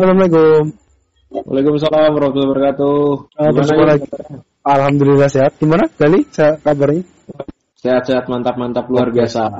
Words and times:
Assalamualaikum. 0.00 0.72
Waalaikumsalam 1.28 2.10
warahmatullahi 2.16 2.48
wabarakatuh. 2.56 3.00
Uh, 3.36 3.84
lagi. 3.84 4.08
Alhamdulillah 4.64 5.28
sehat. 5.28 5.60
Gimana 5.60 5.92
Gali? 5.92 6.24
Saya 6.32 6.56
kabarnya? 6.56 7.04
Sehat-sehat 7.76 8.24
mantap-mantap 8.24 8.88
luar 8.88 9.12
biasa. 9.12 9.52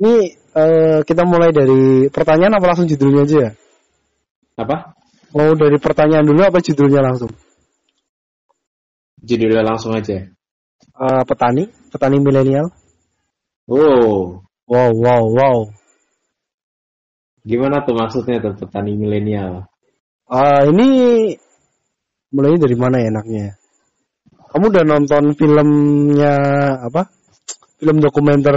Ini 0.00 0.40
uh, 0.56 1.04
kita 1.04 1.28
mulai 1.28 1.52
dari 1.52 2.08
pertanyaan 2.08 2.56
apa 2.56 2.64
langsung 2.72 2.88
judulnya 2.88 3.28
aja 3.28 3.36
ya? 3.44 3.50
Apa? 4.56 4.96
Mau 5.36 5.52
dari 5.52 5.76
pertanyaan 5.76 6.24
dulu 6.24 6.40
apa 6.40 6.64
judulnya 6.64 7.04
langsung? 7.04 7.28
Judulnya 9.20 9.60
langsung 9.60 10.00
aja. 10.00 10.32
Uh, 10.96 11.28
petani, 11.28 11.68
petani 11.92 12.24
milenial. 12.24 12.72
Oh. 13.68 14.40
Wow, 14.64 14.96
wow, 14.96 15.22
wow. 15.28 15.58
Gimana 17.40 17.80
tuh 17.88 17.96
maksudnya 17.96 18.40
tuh 18.44 18.52
petani 18.56 18.96
milenial? 19.00 19.64
Uh, 20.28 20.62
ini 20.70 20.88
mulai 22.30 22.60
dari 22.60 22.76
mana 22.76 23.00
ya 23.00 23.08
enaknya? 23.10 23.46
Kamu 24.50 24.70
udah 24.70 24.84
nonton 24.84 25.24
filmnya 25.34 26.34
apa? 26.86 27.08
Film 27.80 27.96
dokumenter 27.98 28.56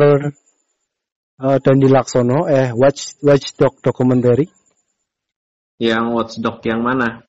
uh, 1.39 1.57
Dandi 1.63 1.87
Laksono, 1.87 2.45
eh 2.51 2.75
Watch 2.75 3.23
Watchdog 3.23 3.79
Documentary? 3.79 4.49
Yang 5.79 6.05
Watchdog 6.11 6.57
yang 6.67 6.81
mana? 6.83 7.23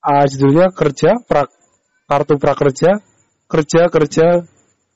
Uh, 0.00 0.24
judulnya 0.30 0.72
kerja 0.72 1.20
pra, 1.26 1.44
kartu 2.08 2.40
prakerja 2.40 3.04
kerja 3.50 3.82
kerja 3.92 4.26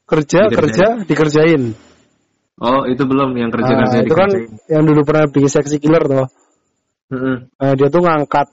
kerja 0.07 0.41
Dikerjain. 0.49 0.57
kerja 0.57 0.87
dikerjain. 1.05 1.63
Oh, 2.55 2.87
itu 2.87 3.03
belum 3.03 3.35
yang 3.35 3.51
kerja 3.51 3.73
Ah, 3.75 3.79
kerja 3.83 3.99
itu 4.07 4.15
kan 4.15 4.31
yang 4.71 4.85
dulu 4.87 5.03
pernah 5.03 5.27
bikin 5.27 5.51
seksi 5.51 5.83
killer 5.83 6.07
tuh. 6.07 6.27
Nah, 7.11 7.73
dia 7.75 7.89
tuh 7.91 8.03
ngangkat 8.03 8.47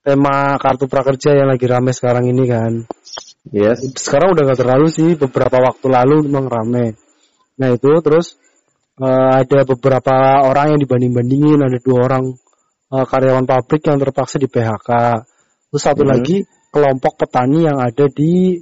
tema 0.00 0.56
kartu 0.56 0.86
prakerja 0.86 1.34
yang 1.34 1.48
lagi 1.50 1.66
rame 1.68 1.92
sekarang 1.92 2.30
ini 2.30 2.44
kan. 2.48 2.72
Yes. 3.50 3.82
Sekarang 3.98 4.34
udah 4.34 4.54
gak 4.54 4.60
terlalu 4.62 4.88
sih, 4.90 5.14
beberapa 5.18 5.58
waktu 5.62 5.86
lalu 5.86 6.26
memang 6.26 6.46
rame. 6.46 6.94
Nah 7.60 7.68
itu 7.72 7.90
terus 8.02 8.38
eh, 8.96 9.32
ada 9.44 9.60
beberapa 9.68 10.46
orang 10.46 10.76
yang 10.76 10.80
dibanding-bandingin, 10.80 11.60
ada 11.60 11.78
dua 11.82 11.98
orang 12.08 12.24
eh, 12.86 13.04
karyawan 13.06 13.44
pabrik 13.44 13.82
yang 13.84 13.98
terpaksa 14.00 14.40
di 14.40 14.48
PHK. 14.48 14.90
Terus 15.70 15.82
satu 15.82 16.02
Mhm. 16.06 16.10
lagi 16.10 16.36
kelompok 16.72 17.20
petani 17.26 17.66
yang 17.66 17.78
ada 17.82 18.06
di 18.08 18.60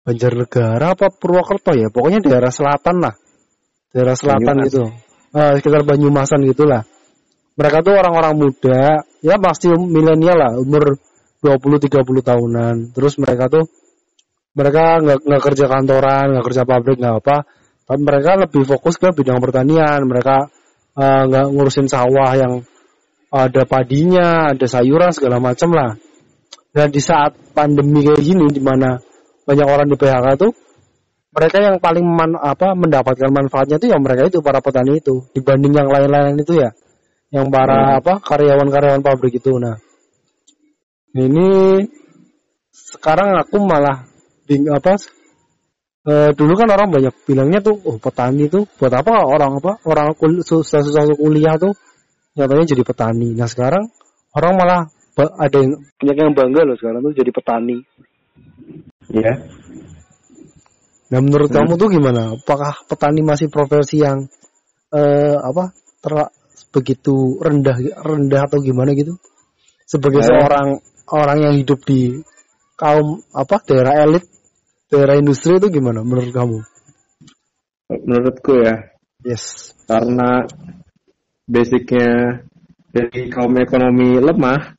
Banjarnegara 0.00 0.96
apa 0.96 1.12
Purwokerto 1.12 1.76
ya, 1.76 1.92
pokoknya 1.92 2.24
daerah 2.24 2.48
selatan 2.48 3.04
lah, 3.04 3.14
daerah 3.90 4.14
selatan 4.14 4.64
Banyumas. 4.64 4.68
gitu, 4.70 4.84
Eh, 5.30 5.52
sekitar 5.62 5.86
Banyumasan 5.86 6.42
gitulah. 6.42 6.82
Mereka 7.54 7.86
tuh 7.86 7.94
orang-orang 7.94 8.34
muda, 8.34 9.06
ya 9.22 9.38
pasti 9.38 9.70
milenial 9.70 10.34
lah, 10.34 10.52
umur 10.58 10.98
20-30 11.38 12.24
tahunan. 12.24 12.74
Terus 12.90 13.14
mereka 13.22 13.46
tuh 13.46 13.64
mereka 14.58 14.98
nggak 14.98 15.18
nggak 15.22 15.42
kerja 15.46 15.64
kantoran, 15.70 16.34
nggak 16.34 16.46
kerja 16.50 16.62
pabrik, 16.66 16.98
nggak 16.98 17.16
apa. 17.22 17.36
Tapi 17.86 18.00
mereka 18.02 18.30
lebih 18.42 18.62
fokus 18.66 18.98
ke 18.98 19.14
bidang 19.14 19.38
pertanian. 19.38 20.02
Mereka 20.02 20.36
eh, 20.98 21.22
nggak 21.30 21.46
ngurusin 21.54 21.86
sawah 21.86 22.34
yang 22.34 22.66
ada 23.30 23.62
padinya, 23.62 24.50
ada 24.50 24.66
sayuran 24.66 25.14
segala 25.14 25.38
macam 25.38 25.70
lah. 25.70 25.94
Dan 26.74 26.90
di 26.90 26.98
saat 26.98 27.34
pandemi 27.54 28.02
kayak 28.02 28.22
gini, 28.22 28.46
di 28.50 28.62
mana 28.62 28.98
banyak 29.46 29.66
orang 29.66 29.86
di 29.90 29.94
PHK 29.98 30.26
tuh, 30.38 30.52
mereka 31.30 31.56
yang 31.62 31.76
paling 31.78 32.02
man, 32.02 32.34
apa 32.34 32.74
mendapatkan 32.74 33.30
manfaatnya 33.30 33.78
tuh 33.78 33.88
yang 33.90 34.02
mereka 34.02 34.26
itu 34.26 34.42
para 34.42 34.58
petani 34.58 34.98
itu. 34.98 35.22
Dibanding 35.30 35.72
yang 35.78 35.88
lain-lain 35.88 36.34
itu 36.42 36.58
ya, 36.58 36.74
yang 37.30 37.46
para 37.54 38.02
apa 38.02 38.18
karyawan-karyawan 38.18 39.02
pabrik 39.06 39.38
itu. 39.38 39.54
Nah, 39.62 39.78
ini 41.14 41.78
sekarang 42.70 43.38
aku 43.38 43.62
malah 43.62 44.10
bing 44.50 44.66
apa 44.66 44.98
eh, 46.10 46.30
dulu 46.34 46.52
kan 46.58 46.68
orang 46.74 46.90
banyak 46.90 47.14
bilangnya 47.22 47.62
tuh 47.62 47.78
oh 47.86 48.02
petani 48.02 48.50
tuh 48.50 48.66
buat 48.78 48.90
apa 48.90 49.22
orang 49.22 49.62
apa 49.62 49.78
orang 49.86 50.14
kul, 50.18 50.42
susah 50.42 50.82
susah 50.82 51.06
kuliah 51.14 51.54
tuh 51.54 51.74
nyatanya 52.34 52.66
jadi 52.66 52.82
petani. 52.82 53.38
Nah 53.38 53.46
sekarang 53.46 53.86
orang 54.34 54.52
malah 54.58 54.80
ada 55.18 55.56
yang 55.60 55.78
banyak 56.00 56.16
yang 56.16 56.32
bangga 56.34 56.60
loh 56.66 56.76
sekarang 56.78 57.00
tuh 57.06 57.14
jadi 57.14 57.30
petani. 57.30 57.78
Iya. 59.10 59.34
Nah 61.10 61.18
menurut 61.18 61.50
Hmm. 61.50 61.66
kamu 61.66 61.72
tuh 61.74 61.88
gimana? 61.90 62.22
Apakah 62.38 62.86
petani 62.86 63.20
masih 63.26 63.50
profesi 63.50 64.00
yang 64.02 64.30
eh, 64.90 65.36
apa 65.38 65.70
ter 66.02 66.14
begitu 66.74 67.38
rendah 67.38 67.78
rendah 68.02 68.42
atau 68.46 68.58
gimana 68.62 68.94
gitu? 68.94 69.18
Sebagai 69.86 70.22
Eh. 70.22 70.26
seorang 70.26 70.78
orang 71.10 71.38
yang 71.42 71.54
hidup 71.58 71.82
di 71.82 72.14
kaum 72.78 73.22
apa 73.34 73.58
daerah 73.66 74.06
elit 74.06 74.24
daerah 74.90 75.18
industri 75.18 75.58
itu 75.58 75.70
gimana 75.70 76.02
menurut 76.02 76.30
kamu? 76.30 76.58
Menurutku 77.90 78.54
ya, 78.62 78.94
yes. 79.26 79.74
Karena 79.90 80.46
basicnya 81.46 82.38
dari 82.94 83.26
kaum 83.30 83.54
ekonomi 83.58 84.18
lemah, 84.18 84.78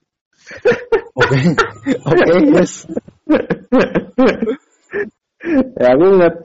oke. 1.15 1.39
Oke 2.11 2.33
yes 2.55 2.87
ya 5.77 5.87
aku 5.97 6.03
ngeliat 6.05 6.35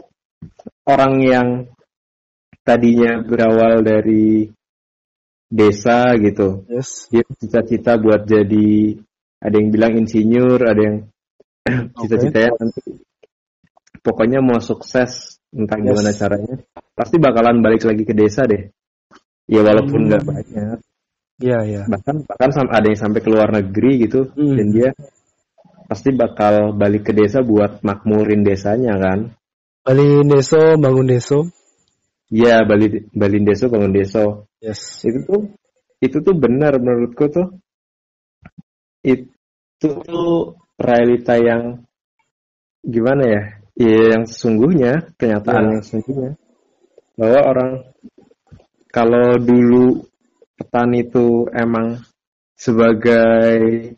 orang 0.89 1.15
yang 1.23 1.49
tadinya 2.67 3.23
berawal 3.23 3.85
dari 3.85 4.51
desa 5.47 6.11
gitu, 6.19 6.67
yes 6.67 7.07
dia 7.13 7.23
cita-cita 7.39 7.95
buat 8.03 8.27
jadi 8.27 8.99
ada 9.39 9.55
yang 9.55 9.71
bilang 9.71 9.95
insinyur, 9.95 10.59
ada 10.67 10.81
yang 10.81 10.97
cita-citanya 12.03 12.51
nanti 12.59 12.83
pokoknya 14.03 14.43
mau 14.43 14.59
sukses 14.59 15.39
entah 15.55 15.79
Yes. 15.79 15.87
gimana 15.87 16.11
caranya, 16.13 16.55
pasti 16.99 17.17
bakalan 17.23 17.63
balik 17.63 17.87
lagi 17.87 18.03
ke 18.03 18.13
desa 18.13 18.43
deh. 18.45 18.67
Ya 19.47 19.63
walaupun 19.63 20.03
Hmm. 20.03 20.09
nggak 20.11 20.25
banyak, 20.27 20.79
iya 21.39 21.59
iya 21.63 21.83
bahkan 21.87 22.27
bahkan 22.27 22.51
ada 22.67 22.87
yang 22.91 22.99
sampai 22.99 23.21
ke 23.23 23.31
luar 23.31 23.55
negeri 23.55 24.03
gitu 24.03 24.27
Hmm. 24.35 24.59
dan 24.59 24.67
dia 24.75 24.91
pasti 25.87 26.11
bakal 26.13 26.75
balik 26.75 27.09
ke 27.09 27.13
desa 27.15 27.41
buat 27.41 27.81
makmurin 27.83 28.43
desanya 28.43 28.95
kan. 28.99 29.35
Bali 29.87 30.27
deso 30.27 30.75
bangun 30.77 31.07
deso 31.07 31.47
Iya, 32.27 32.67
Bali 32.67 33.07
Bali 33.15 33.39
deso 33.47 33.71
bangun 33.71 33.95
deso. 33.95 34.51
yes 34.59 35.05
itu 35.07 35.23
tuh 35.23 35.43
itu 36.03 36.19
tuh 36.21 36.35
benar 36.35 36.75
menurutku 36.83 37.31
tuh 37.31 37.47
itu 39.07 39.31
tuh 39.79 40.59
realita 40.75 41.39
yang 41.39 41.87
gimana 42.83 43.23
ya 43.25 43.43
ya 43.79 44.17
yang 44.17 44.25
sesungguhnya 44.27 45.13
kenyataan 45.21 45.63
Ya. 45.63 45.69
yang 45.71 45.83
sesungguhnya 45.85 46.33
bahwa 47.15 47.41
orang 47.47 47.71
kalau 48.91 49.37
dulu 49.39 50.03
petani 50.57 51.05
itu 51.05 51.47
emang 51.53 52.01
sebagai 52.57 53.93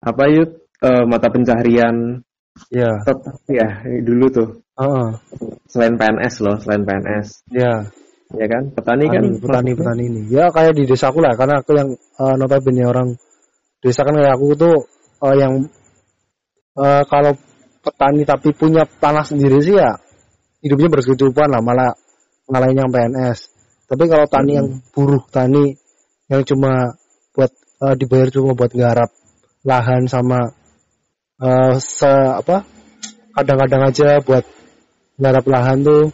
apa 0.00 0.22
yuk 0.32 0.67
eh, 0.82 1.04
mata 1.06 1.28
pencaharian. 1.30 2.22
Ya 2.74 2.90
tetap 3.06 3.38
ya 3.46 3.86
dulu 4.02 4.26
tuh. 4.34 4.48
Heeh. 4.78 5.08
selain 5.66 5.98
PNS 5.98 6.34
loh 6.46 6.56
selain 6.62 6.86
PNS 6.86 7.50
ya 7.50 7.86
ya 8.34 8.46
kan? 8.46 8.70
Petani, 8.70 9.10
kan? 9.10 9.22
Petani 9.22 9.38
petani 9.42 9.70
petani 9.74 10.02
ini. 10.06 10.22
Ya 10.30 10.54
kayak 10.54 10.74
di 10.78 10.86
desaku 10.86 11.18
lah 11.18 11.34
karena 11.34 11.62
aku 11.62 11.74
yang 11.74 11.90
eh, 11.94 12.34
notabene 12.38 12.86
orang 12.86 13.18
desa 13.78 14.02
kan 14.02 14.14
kayak 14.14 14.34
aku 14.34 14.46
tuh 14.58 14.76
eh, 15.22 15.36
yang 15.38 15.66
eh, 16.78 17.02
kalau 17.06 17.32
petani 17.82 18.22
tapi 18.26 18.50
punya 18.54 18.86
tanah 18.86 19.22
sendiri 19.22 19.58
sih 19.62 19.78
ya 19.78 19.94
hidupnya 20.62 20.90
berkecukupan 20.90 21.48
lah 21.54 21.62
malah 21.62 21.94
ngalahin 22.50 22.82
yang 22.86 22.90
PNS 22.90 23.38
tapi 23.88 24.04
kalau 24.10 24.26
tani 24.26 24.52
yang 24.58 24.68
buruh 24.92 25.22
tani 25.30 25.78
yang 26.28 26.42
cuma 26.42 26.98
buat 27.32 27.52
eh, 27.86 27.94
dibayar 27.94 28.28
cuma 28.34 28.58
buat 28.58 28.72
garap 28.74 29.10
lahan 29.62 30.10
sama 30.10 30.57
eh, 31.42 31.74
se 31.78 32.10
apa 32.10 32.62
kadang-kadang 33.34 33.82
aja 33.90 34.18
buat 34.22 34.44
garap 35.18 35.44
lahan 35.46 35.82
tuh 35.82 36.10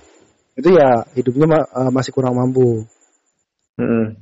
itu 0.55 0.69
ya 0.73 1.03
hidupnya 1.17 1.47
ma- 1.49 1.69
eh, 1.71 1.91
masih 1.93 2.13
kurang 2.15 2.37
mampu 2.39 2.85
Mm-mm. 3.75 4.15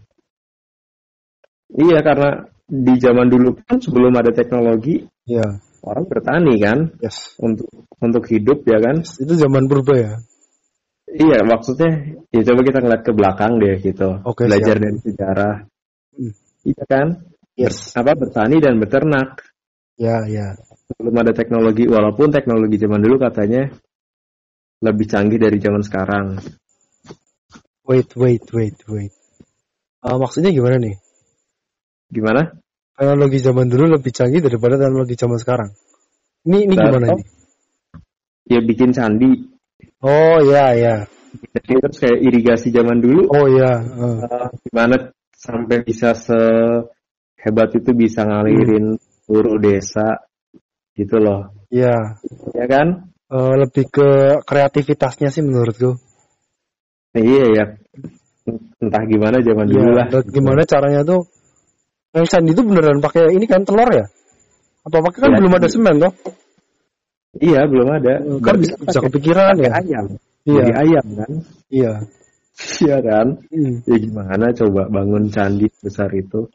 Iya 1.73 2.01
karena 2.05 2.49
di 2.69 2.95
zaman 3.01 3.29
dulu 3.29 3.57
kan 3.69 3.81
sebelum 3.81 4.13
ada 4.17 4.33
teknologi 4.33 5.05
ya 5.29 5.45
orang 5.85 6.05
bertani 6.09 6.57
kan 6.61 6.79
yes 7.05 7.37
untuk 7.41 7.69
untuk 8.01 8.25
hidup 8.29 8.65
ya 8.65 8.79
kan. 8.81 9.01
itu 9.05 9.33
zaman 9.37 9.69
purba 9.69 9.95
ya 9.97 10.15
Iya 11.13 11.45
maksudnya 11.45 12.17
ya 12.33 12.41
coba 12.41 12.61
kita 12.65 12.79
ngeliat 12.81 13.03
ke 13.05 13.13
belakang 13.13 13.61
deh 13.61 13.77
gitu. 13.85 14.25
Oke, 14.25 14.49
Belajar 14.49 14.81
siap. 14.81 14.85
dari 14.89 14.99
sejarah. 15.05 15.55
Hmm. 16.17 16.33
Iya 16.65 16.85
kan? 16.89 17.07
yes 17.53 17.93
Apa 17.93 18.17
bertani 18.17 18.57
dan 18.65 18.81
beternak. 18.81 19.45
ya 20.01 20.25
ya 20.25 20.57
Belum 20.99 21.17
ada 21.21 21.33
teknologi 21.33 21.85
walaupun 21.89 22.33
teknologi 22.33 22.77
zaman 22.81 23.01
dulu 23.01 23.17
katanya 23.23 23.71
lebih 24.83 25.07
canggih 25.07 25.39
dari 25.39 25.63
zaman 25.63 25.83
sekarang. 25.87 26.27
wait 27.87 28.11
wait 28.15 28.45
wait 28.55 28.79
wait 28.87 29.13
Eh, 30.03 30.19
maksudnya 30.19 30.51
gimana 30.51 30.83
nih 30.83 30.99
Gimana? 32.13 32.51
Teknologi 32.93 33.39
zaman 33.41 33.67
dulu 33.73 33.97
lebih 33.97 34.13
canggih 34.13 34.45
daripada 34.45 34.77
teknologi 34.77 35.17
zaman 35.17 35.39
sekarang. 35.41 35.71
Ini 36.45 36.69
ini 36.69 36.75
gimana 36.77 37.07
ini? 37.17 37.25
Ya 38.45 38.61
bikin 38.61 38.93
candi. 38.93 39.49
Oh 40.05 40.37
ya 40.45 40.77
ya. 40.77 40.97
Jadi 41.57 41.73
terus 41.81 41.99
kayak 42.05 42.21
irigasi 42.21 42.69
zaman 42.69 43.01
dulu. 43.01 43.33
Oh 43.33 43.49
ya. 43.49 43.81
eh. 43.81 44.19
eh, 44.29 44.49
gimana 44.69 45.09
sampai 45.33 45.81
bisa 45.81 46.13
sehebat 46.13 47.73
itu 47.81 47.97
bisa 47.97 48.29
ngalirin 48.29 49.01
seluruh 49.25 49.57
desa 49.57 50.21
gitu 50.97 51.17
loh. 51.19 51.53
Ya. 51.73 52.21
Ya 52.53 52.67
kan? 52.69 53.13
Eh, 53.33 53.55
lebih 53.65 53.89
ke 53.89 54.09
kreativitasnya 54.45 55.33
sih 55.33 55.41
menurutku. 55.41 55.97
Iya 57.17 57.45
ya. 57.53 57.65
Entah 58.83 59.03
gimana 59.09 59.41
zaman 59.41 59.67
dulu 59.69 59.89
Iya. 59.93 59.97
lah. 59.97 60.07
Gimana 60.29 60.61
caranya 60.69 61.01
tuh? 61.05 61.25
Yang 62.13 62.27
sandi 62.29 62.53
itu 62.53 62.61
beneran 62.61 63.01
pakai 63.01 63.33
ini 63.33 63.49
kan 63.49 63.65
telur 63.65 63.89
ya? 63.89 64.05
Apa 64.85 65.01
pakai 65.01 65.19
kan 65.25 65.31
Iya. 65.33 65.39
belum 65.41 65.53
ada 65.57 65.69
semen 65.73 65.95
toh? 65.97 66.13
Iya 67.41 67.61
belum 67.65 67.89
ada. 67.89 68.13
Kan 68.45 68.57
bisa, 68.61 68.75
bisa 68.77 68.99
kepikiran 69.01 69.57
ya? 69.57 69.71
ayam. 69.81 70.07
Iya. 70.45 70.61
Jadi 70.61 70.73
ayam 70.77 71.07
kan? 71.17 71.31
Iya. 71.73 71.93
Iya 72.85 72.97
kan? 73.01 73.27
Hmm. 73.49 73.81
Ya 73.89 73.97
gimana 73.97 74.53
coba 74.53 74.85
bangun 74.93 75.33
candi 75.33 75.73
besar 75.81 76.13
itu. 76.13 76.53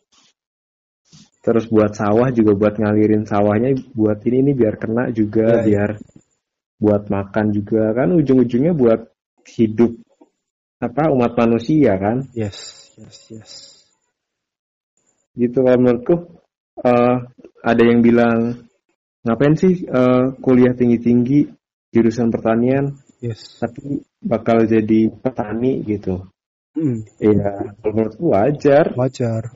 Terus 1.48 1.64
buat 1.72 1.96
sawah 1.96 2.28
juga 2.36 2.52
buat 2.60 2.76
ngalirin 2.76 3.24
sawahnya 3.24 3.72
buat 3.96 4.20
ini 4.28 4.44
ini 4.44 4.52
biar 4.52 4.76
kena 4.76 5.16
juga 5.16 5.48
Iya, 5.48 5.56
iya. 5.56 5.64
biar 5.64 5.90
buat 6.76 7.04
makan 7.08 7.46
juga 7.56 7.96
kan 7.96 8.12
ujung-ujungnya 8.12 8.76
buat 8.76 9.08
hidup 9.56 9.96
apa 10.84 11.08
umat 11.16 11.40
manusia 11.40 11.96
kan 11.96 12.28
Yes, 12.36 12.92
yes, 13.00 13.18
yes. 13.32 13.52
gitu 15.40 15.64
kalau 15.64 15.80
menurutku 15.80 16.16
eh, 16.84 17.16
ada 17.64 17.82
yang 17.88 18.04
bilang 18.04 18.68
ngapain 19.24 19.56
sih 19.56 19.88
eh, 19.88 20.26
kuliah 20.44 20.76
tinggi-tinggi 20.76 21.48
jurusan 21.96 22.28
pertanian 22.28 22.92
Yes. 23.18 23.58
tapi 23.58 24.04
bakal 24.20 24.68
jadi 24.68 25.10
petani 25.10 25.82
gitu 25.88 26.28
Hmm, 26.78 27.02
Iya, 27.18 27.74
kalau 27.82 27.90
menurutku 27.90 28.30
wajar. 28.38 28.94
wajar. 28.94 29.50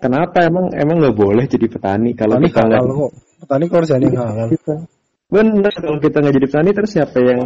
Kenapa 0.00 0.48
emang 0.48 0.72
emang 0.72 0.96
nggak 0.96 1.16
boleh 1.16 1.44
jadi 1.44 1.66
petani 1.68 2.16
kalau 2.16 2.40
Petani 2.40 2.48
kita 2.48 2.60
nggak 2.64 2.82
kok. 2.88 3.12
Petani 3.44 3.64
kerjanya 3.68 4.08
halal. 4.16 4.48
Bener 5.30 5.72
kalau 5.76 5.98
kita 6.00 6.16
nggak 6.24 6.34
jadi 6.40 6.48
petani 6.48 6.70
terus 6.72 6.90
siapa 6.96 7.18
yang 7.20 7.40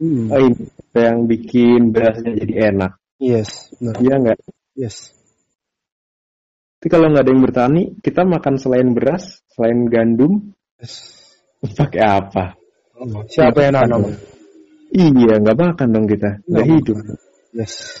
Hmm. 0.00 0.32
oh, 0.32 0.40
ini, 0.40 0.64
siapa 0.64 0.98
yang 1.12 1.18
bikin 1.28 1.80
berasnya 1.92 2.32
jadi 2.32 2.54
enak? 2.72 2.92
Yes, 3.20 3.68
benar. 3.76 3.94
Iya 4.00 4.14
nggak? 4.16 4.38
Yes. 4.72 4.96
Tapi 6.80 6.88
kalau 6.88 7.12
nggak 7.12 7.20
ada 7.28 7.32
yang 7.36 7.44
bertani, 7.44 7.82
kita 8.00 8.24
makan 8.24 8.56
selain 8.56 8.96
beras, 8.96 9.44
selain 9.52 9.84
gandum, 9.92 10.56
yes. 10.80 11.20
pakai 11.80 12.00
apa? 12.00 12.56
Siapa 13.28 13.60
yang 13.60 13.76
nanam? 13.76 14.08
Iya, 14.88 15.36
nggak 15.44 15.58
makan 15.60 15.88
dong 15.92 16.06
kita, 16.08 16.40
Nggak 16.48 16.66
hidup. 16.72 16.96
Yes. 17.52 18.00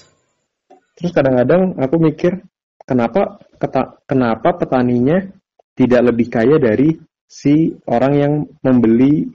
Terus 0.96 1.12
kadang-kadang 1.12 1.76
aku 1.76 2.00
mikir, 2.00 2.48
kenapa 2.90 3.38
keta- 3.62 4.02
kenapa 4.10 4.58
petaninya 4.58 5.30
tidak 5.78 6.10
lebih 6.10 6.26
kaya 6.26 6.58
dari 6.58 6.98
si 7.30 7.78
orang 7.86 8.12
yang 8.18 8.32
membeli 8.66 9.30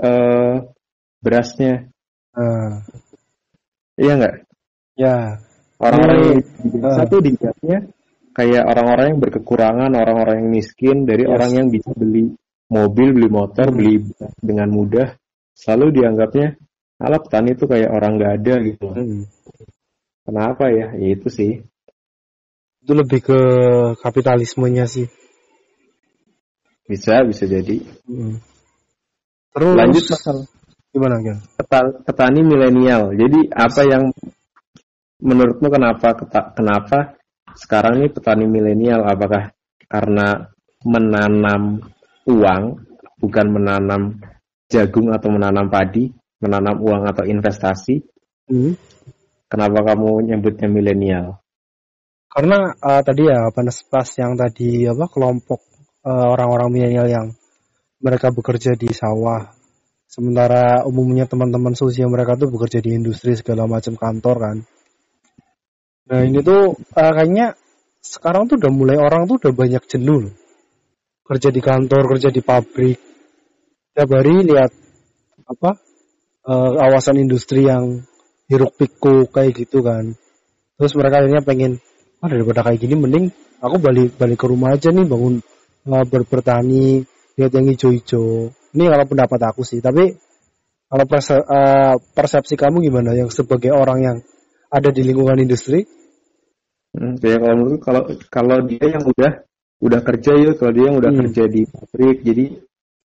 eh, 0.00 0.56
berasnya? 1.20 1.90
Ah, 2.32 2.80
Iya 4.00 4.12
nggak? 4.16 4.34
ya. 4.96 5.36
Orang-orang 5.76 6.18
yang 6.24 6.40
Ah. 6.84 7.04
tuh 7.04 7.20
dilihatnya 7.20 7.90
kayak 8.32 8.64
orang-orang 8.64 9.06
yang 9.12 9.20
berkekurangan, 9.20 9.90
orang-orang 9.92 10.36
yang 10.44 10.50
miskin 10.54 11.04
dari 11.04 11.24
Yes. 11.28 11.32
orang 11.36 11.50
yang 11.52 11.66
bisa 11.68 11.90
beli 11.92 12.32
mobil, 12.70 13.12
beli 13.12 13.28
motor, 13.28 13.68
Hmm. 13.68 13.76
beli 13.76 13.94
dengan 14.40 14.68
mudah. 14.72 15.08
Selalu 15.52 16.00
dianggapnya, 16.00 16.56
ala 16.96 17.20
petani 17.20 17.52
itu 17.52 17.64
kayak 17.68 17.90
orang 17.92 18.12
nggak 18.16 18.32
ada 18.40 18.54
gitu. 18.64 18.86
Hmm. 18.88 19.24
Kenapa 20.24 20.64
ya? 20.72 20.96
Ya 20.96 21.08
itu 21.12 21.28
sih. 21.28 21.60
Itu 22.80 22.92
lebih 22.96 23.20
ke 23.20 23.38
kapitalismenya 24.00 24.88
sih. 24.88 25.06
Bisa, 26.88 27.22
bisa 27.22 27.44
jadi. 27.46 27.76
Hmm. 28.08 28.40
Terus 29.54 29.74
Lanjut 29.76 30.04
masalah 30.10 30.46
gimana 30.90 31.16
kan? 31.22 31.38
peta- 31.54 31.96
petani 32.02 32.40
milenial. 32.42 33.14
Jadi 33.14 33.46
apa 33.50 33.82
yang 33.86 34.10
menurutmu 35.22 35.70
kenapa 35.70 36.18
kenapa 36.54 37.14
sekarang 37.54 38.02
ini 38.02 38.08
petani 38.10 38.46
milenial? 38.48 39.06
Apakah 39.06 39.54
karena 39.86 40.50
menanam 40.82 41.84
uang 42.26 42.62
bukan 43.20 43.46
menanam 43.52 44.18
jagung 44.70 45.12
atau 45.14 45.28
menanam 45.30 45.70
padi, 45.70 46.10
menanam 46.42 46.78
uang 46.82 47.06
atau 47.06 47.22
investasi? 47.26 48.02
Hmm. 48.50 48.74
Kenapa 49.50 49.82
kamu 49.94 50.30
nyebutnya 50.30 50.66
milenial? 50.70 51.42
Karena 52.30 52.70
eh, 52.70 53.02
tadi 53.02 53.26
ya 53.26 53.50
apa 53.50 53.66
pas 53.90 54.08
yang 54.14 54.38
tadi 54.38 54.86
apa 54.86 55.10
kelompok 55.10 55.60
eh, 56.06 56.26
orang-orang 56.30 56.70
milenial 56.70 57.10
yang 57.10 57.26
mereka 57.98 58.30
bekerja 58.30 58.78
di 58.78 58.86
sawah, 58.94 59.50
sementara 60.06 60.86
umumnya 60.86 61.26
teman-teman 61.26 61.74
seusia 61.74 62.06
mereka 62.06 62.38
tuh 62.38 62.48
bekerja 62.48 62.78
di 62.78 62.94
industri 62.94 63.34
segala 63.34 63.66
macam 63.66 63.98
kantor 63.98 64.36
kan. 64.38 64.56
Nah 66.06 66.20
ini 66.22 66.38
tuh 66.38 66.78
eh, 66.78 67.12
kayaknya 67.18 67.58
sekarang 67.98 68.46
tuh 68.46 68.62
udah 68.62 68.72
mulai 68.72 68.96
orang 68.96 69.26
tuh 69.26 69.42
udah 69.42 69.52
banyak 69.52 69.82
jenuh 69.90 70.30
kerja 71.26 71.50
di 71.50 71.60
kantor, 71.62 72.02
kerja 72.14 72.30
di 72.30 72.42
pabrik, 72.42 72.98
tiap 73.94 74.10
hari 74.10 74.46
lihat 74.46 74.70
apa 75.46 75.78
kawasan 76.50 77.22
industri 77.22 77.66
yang 77.66 78.02
hiruk 78.50 78.74
pikuk 78.78 79.34
kayak 79.34 79.54
gitu 79.54 79.82
kan. 79.82 80.14
Terus 80.78 80.94
mereka 80.98 81.22
akhirnya 81.22 81.42
pengen 81.46 81.78
ah 82.20 82.28
daripada 82.28 82.60
kayak 82.64 82.80
gini 82.80 82.94
mending 82.96 83.26
aku 83.60 83.76
balik 83.80 84.16
balik 84.20 84.38
ke 84.40 84.46
rumah 84.48 84.76
aja 84.76 84.92
nih 84.92 85.04
bangun 85.08 85.40
uh, 85.88 86.04
ber- 86.04 86.28
bertani 86.28 87.04
lihat 87.36 87.52
yang 87.56 87.66
hijau-hijau 87.72 88.52
ini 88.76 88.84
kalau 88.86 89.04
pendapat 89.08 89.40
aku 89.48 89.64
sih 89.64 89.80
tapi 89.80 90.14
kalau 90.90 91.04
perse- 91.08 91.46
uh, 91.46 91.96
persepsi 92.12 92.54
kamu 92.60 92.84
gimana 92.84 93.16
yang 93.16 93.32
sebagai 93.32 93.72
orang 93.72 93.98
yang 94.04 94.16
ada 94.68 94.88
di 94.92 95.02
lingkungan 95.04 95.40
industri 95.40 95.88
Hmm, 96.90 97.14
ya 97.22 97.38
kalau 97.38 97.54
menurutku 97.54 97.86
kalau 97.86 98.02
kalau 98.26 98.56
dia 98.66 98.82
yang 98.82 99.06
udah 99.06 99.46
udah 99.78 100.00
kerja 100.02 100.32
ya, 100.34 100.50
kalau 100.58 100.72
dia 100.74 100.84
yang 100.90 100.98
udah 100.98 101.12
Hmm. 101.14 101.20
kerja 101.22 101.42
di 101.46 101.62
pabrik, 101.70 102.18
jadi 102.26 102.44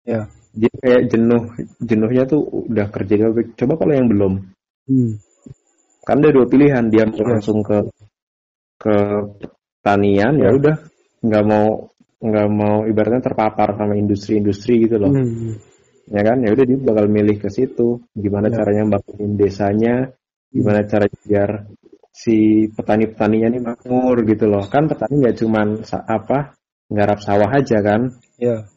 ya 0.09 0.21
dia 0.57 0.73
kayak 0.81 1.03
jenuh 1.13 1.43
jenuhnya 1.85 2.25
tuh 2.25 2.49
udah 2.65 2.89
kerja 2.89 3.13
di 3.13 3.23
pabrik. 3.29 3.49
Coba 3.61 3.77
kalau 3.77 3.93
yang 3.93 4.09
belum, 4.09 4.33
hmm. 4.89 5.11
kan 6.09 6.17
ada 6.17 6.33
dua 6.33 6.49
pilihan 6.49 6.89
dia 6.89 7.05
mau 7.05 7.13
Iya. 7.13 7.29
langsung 7.37 7.61
ke 7.61 7.77
ke 8.77 8.97
pertanian 9.81 10.35
ya. 10.41 10.49
Iya. 10.49 10.57
udah. 10.57 10.77
Nggak 11.25 11.45
mau 11.45 11.67
nggak 12.25 12.49
mau 12.49 12.77
ibaratnya 12.89 13.21
terpapar 13.21 13.77
sama 13.77 13.95
industri-industri 13.97 14.89
gitu 14.89 14.97
loh. 14.97 15.13
Hmm. 15.13 15.57
ya 16.05 16.21
kan? 16.21 16.37
Ya 16.45 16.53
udah 16.53 16.65
dia 16.65 16.79
bakal 16.81 17.07
milih 17.09 17.37
ke 17.41 17.49
situ. 17.49 18.01
Gimana 18.13 18.53
Iya. 18.53 18.57
caranya 18.61 18.83
bangunin 18.97 19.33
desanya? 19.37 19.95
Gimana 20.53 20.85
cara 20.85 21.09
biar 21.25 21.51
si 22.13 22.69
petani-petaninya 22.71 23.49
ini 23.51 23.61
makmur 23.61 24.21
gitu 24.25 24.47
loh. 24.47 24.65
Kan 24.69 24.87
petani 24.87 25.25
nggak 25.25 25.37
cuman 25.41 25.81
apa 25.89 26.53
nggarap 26.93 27.19
sawah 27.25 27.51
aja 27.51 27.81
kan? 27.81 28.13
Ya. 28.37 28.69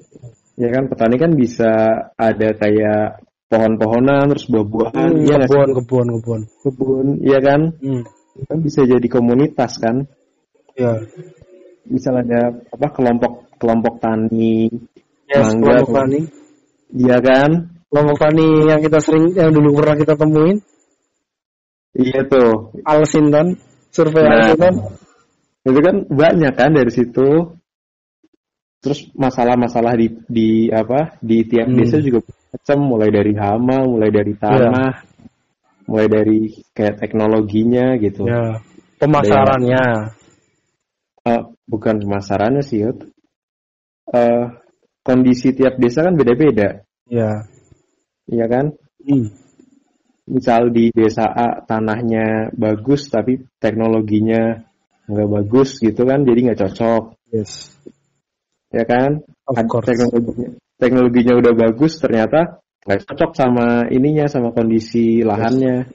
Ya 0.58 0.70
kan? 0.74 0.88
Petani 0.90 1.20
kan 1.20 1.36
bisa 1.36 1.70
ada 2.16 2.50
kayak 2.56 3.22
pohon-pohonan 3.48 4.28
terus 4.34 4.48
buah-buahan 4.50 5.08
Hmm, 5.12 5.24
sih? 5.24 5.36
kebun 5.48 5.70
kebun 5.84 6.08
kebun 6.20 6.42
kebun 6.64 7.06
iya 7.24 7.40
kan? 7.40 7.62
Hmm. 7.80 8.04
Kan 8.46 8.58
bisa 8.62 8.86
jadi 8.86 9.08
komunitas 9.10 9.82
kan? 9.82 10.06
Ya 10.78 11.02
misal 11.88 12.20
ada 12.20 12.52
apa 12.52 12.88
kelompok 12.92 13.48
kelompok 13.58 14.04
tani 14.04 14.68
yes, 15.32 15.56
mangga 15.56 15.82
kelompok 15.82 15.96
tani. 15.96 16.20
Iya 16.94 17.18
kan? 17.24 17.50
Kelompok 17.88 18.18
tani 18.20 18.48
yang 18.68 18.80
kita 18.84 19.00
sering 19.00 19.32
yang 19.34 19.52
dulu 19.56 19.80
pernah 19.80 19.96
kita 19.96 20.14
temuin. 20.20 20.58
Iya 21.98 22.22
tuh. 22.28 22.76
Alsinton 22.84 23.58
survei 23.90 24.24
Nah. 24.28 24.54
Alsinton. 24.54 24.76
Itu 25.68 25.80
kan 25.84 25.96
banyak 26.08 26.54
kan 26.56 26.72
dari 26.76 26.92
situ. 26.92 27.56
Terus 28.78 29.10
masalah-masalah 29.18 29.98
di 29.98 30.08
di 30.30 30.50
apa 30.70 31.18
di 31.20 31.42
tiap 31.50 31.66
Hmm. 31.66 31.82
desa 31.82 31.98
juga 31.98 32.22
macam 32.54 32.78
mulai 32.86 33.10
dari 33.10 33.34
hama 33.36 33.84
mulai 33.84 34.10
dari 34.14 34.38
tanah 34.38 35.07
mulai 35.88 36.08
dari 36.12 36.40
kayak 36.76 37.00
teknologinya 37.00 37.96
gitu 37.98 38.28
ya 38.28 38.60
pemasarannya 39.02 40.14
Eh, 41.28 41.44
bukan 41.68 42.00
pemasarannya 42.08 42.64
sih 42.64 42.88
Yud. 42.88 43.04
Eh, 44.16 44.46
kondisi 45.08 45.56
tiap 45.56 45.80
desa 45.80 46.04
kan 46.04 46.20
beda-beda 46.20 46.84
ya 47.08 47.48
iya 48.28 48.46
kan 48.52 48.76
hmm. 49.08 49.28
misal 50.28 50.68
di 50.76 50.92
desa 50.92 51.24
A 51.32 51.64
tanahnya 51.64 52.52
bagus 52.52 53.08
tapi 53.08 53.48
teknologinya 53.64 54.68
nggak 55.08 55.30
bagus 55.32 55.80
gitu 55.80 56.04
kan 56.04 56.28
jadi 56.28 56.52
nggak 56.52 56.60
cocok 56.68 57.04
Yes. 57.28 57.76
ya 58.72 58.88
kan 58.88 59.20
Of 59.48 59.56
Ad- 59.60 59.68
course. 59.72 59.88
teknologinya 59.92 60.50
teknologinya 60.80 61.34
udah 61.40 61.54
bagus 61.56 62.00
ternyata 62.00 62.60
nggak 62.88 63.04
cocok 63.04 63.32
sama 63.36 63.66
ininya 63.92 64.32
sama 64.32 64.56
kondisi 64.56 65.20
lahannya 65.22 65.92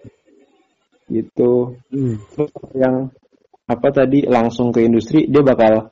gitu 1.08 1.76
Hmm. 1.88 2.16
terus 2.36 2.52
yang 2.76 3.08
apa 3.64 3.88
tadi 3.90 4.28
langsung 4.28 4.70
ke 4.70 4.84
industri 4.84 5.24
dia 5.28 5.40
bakal 5.40 5.88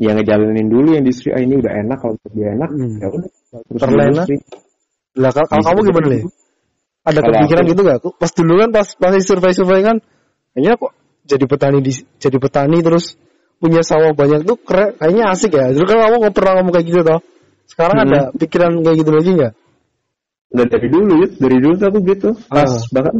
ya 0.00 0.16
ngejalanin 0.16 0.68
dulu 0.68 0.96
industri 0.96 1.32
ah 1.36 1.40
ini 1.40 1.60
udah 1.60 1.72
enak 1.84 1.98
kalau 2.00 2.16
dia 2.32 2.56
enak 2.56 2.70
Hmm. 2.72 2.96
ya 3.00 3.06
udah 3.12 3.30
terus 3.68 3.80
Terlena. 3.84 4.24
Lah 5.12 5.28
kalau 5.28 5.60
kamu 5.60 5.80
gimana 5.92 6.06
nih? 6.08 6.22
Ada 7.04 7.20
Kalau 7.20 7.34
kepikiran 7.36 7.62
aku- 7.66 7.70
gitu 7.76 7.80
gak? 7.84 7.98
Pas 8.16 8.32
dulu 8.32 8.52
kan 8.56 8.70
pas 8.72 8.88
pas 8.96 9.12
survei-survei 9.20 9.80
kan, 9.84 9.96
kayaknya 10.56 10.72
kok 10.80 10.92
jadi 11.28 11.44
petani 11.44 11.78
di 11.84 11.92
jadi 12.16 12.36
petani 12.40 12.78
terus 12.80 13.20
punya 13.60 13.84
sawah 13.84 14.16
banyak 14.16 14.48
tuh 14.48 14.56
keren, 14.56 14.96
kayaknya 14.96 15.24
asik 15.36 15.52
ya. 15.52 15.68
Dulu 15.68 15.84
kan 15.84 15.98
kamu 16.00 16.16
nggak 16.24 16.32
pernah 16.34 16.52
ngomong 16.56 16.72
kayak 16.72 16.86
gitu 16.88 17.00
toh. 17.04 17.20
Sekarang 17.68 17.96
Hmm. 18.00 18.04
ada 18.08 18.20
pikiran 18.32 18.72
kayak 18.80 18.96
gitu 19.04 19.10
lagi 19.12 19.30
nggak? 19.36 19.52
Udah 20.52 20.66
dari 20.68 20.88
dulu 20.88 21.12
ya 21.24 21.28
dari 21.40 21.56
dulu 21.58 21.74
tuh 21.76 21.86
aku 21.88 21.98
gitu 22.04 22.28
pas 22.46 22.68
Ah. 22.68 22.80
bahkan 22.92 23.14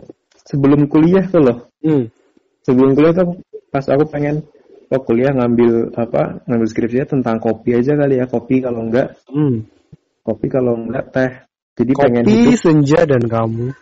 sebelum 0.45 0.81
kuliah 0.87 1.25
tuh 1.29 1.41
loh 1.41 1.59
Hmm. 1.83 2.05
sebelum 2.62 2.93
kuliah 2.95 3.15
tuh 3.17 3.41
pas 3.73 3.83
aku 3.89 4.05
pengen 4.07 4.45
oh 4.93 5.01
kuliah 5.01 5.33
ngambil 5.33 5.91
apa 5.97 6.45
ngambil 6.47 6.67
skripsinya 6.69 7.07
tentang 7.09 7.41
kopi 7.41 7.75
aja 7.75 7.97
kali 7.97 8.21
ya 8.21 8.27
kopi 8.29 8.61
kalau 8.61 8.85
enggak 8.85 9.17
Hmm. 9.27 9.65
kopi 10.23 10.47
kalau 10.47 10.77
enggak 10.77 11.09
teh 11.11 11.33
jadi 11.73 11.93
pengen 11.97 12.25
Kopi, 12.29 12.53
senja 12.53 13.01
dan 13.09 13.25
kamu. 13.25 13.73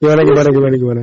Gimana 0.00 0.20
gimana 0.24 0.48
gimana 0.52 0.74
gimana? 0.76 1.02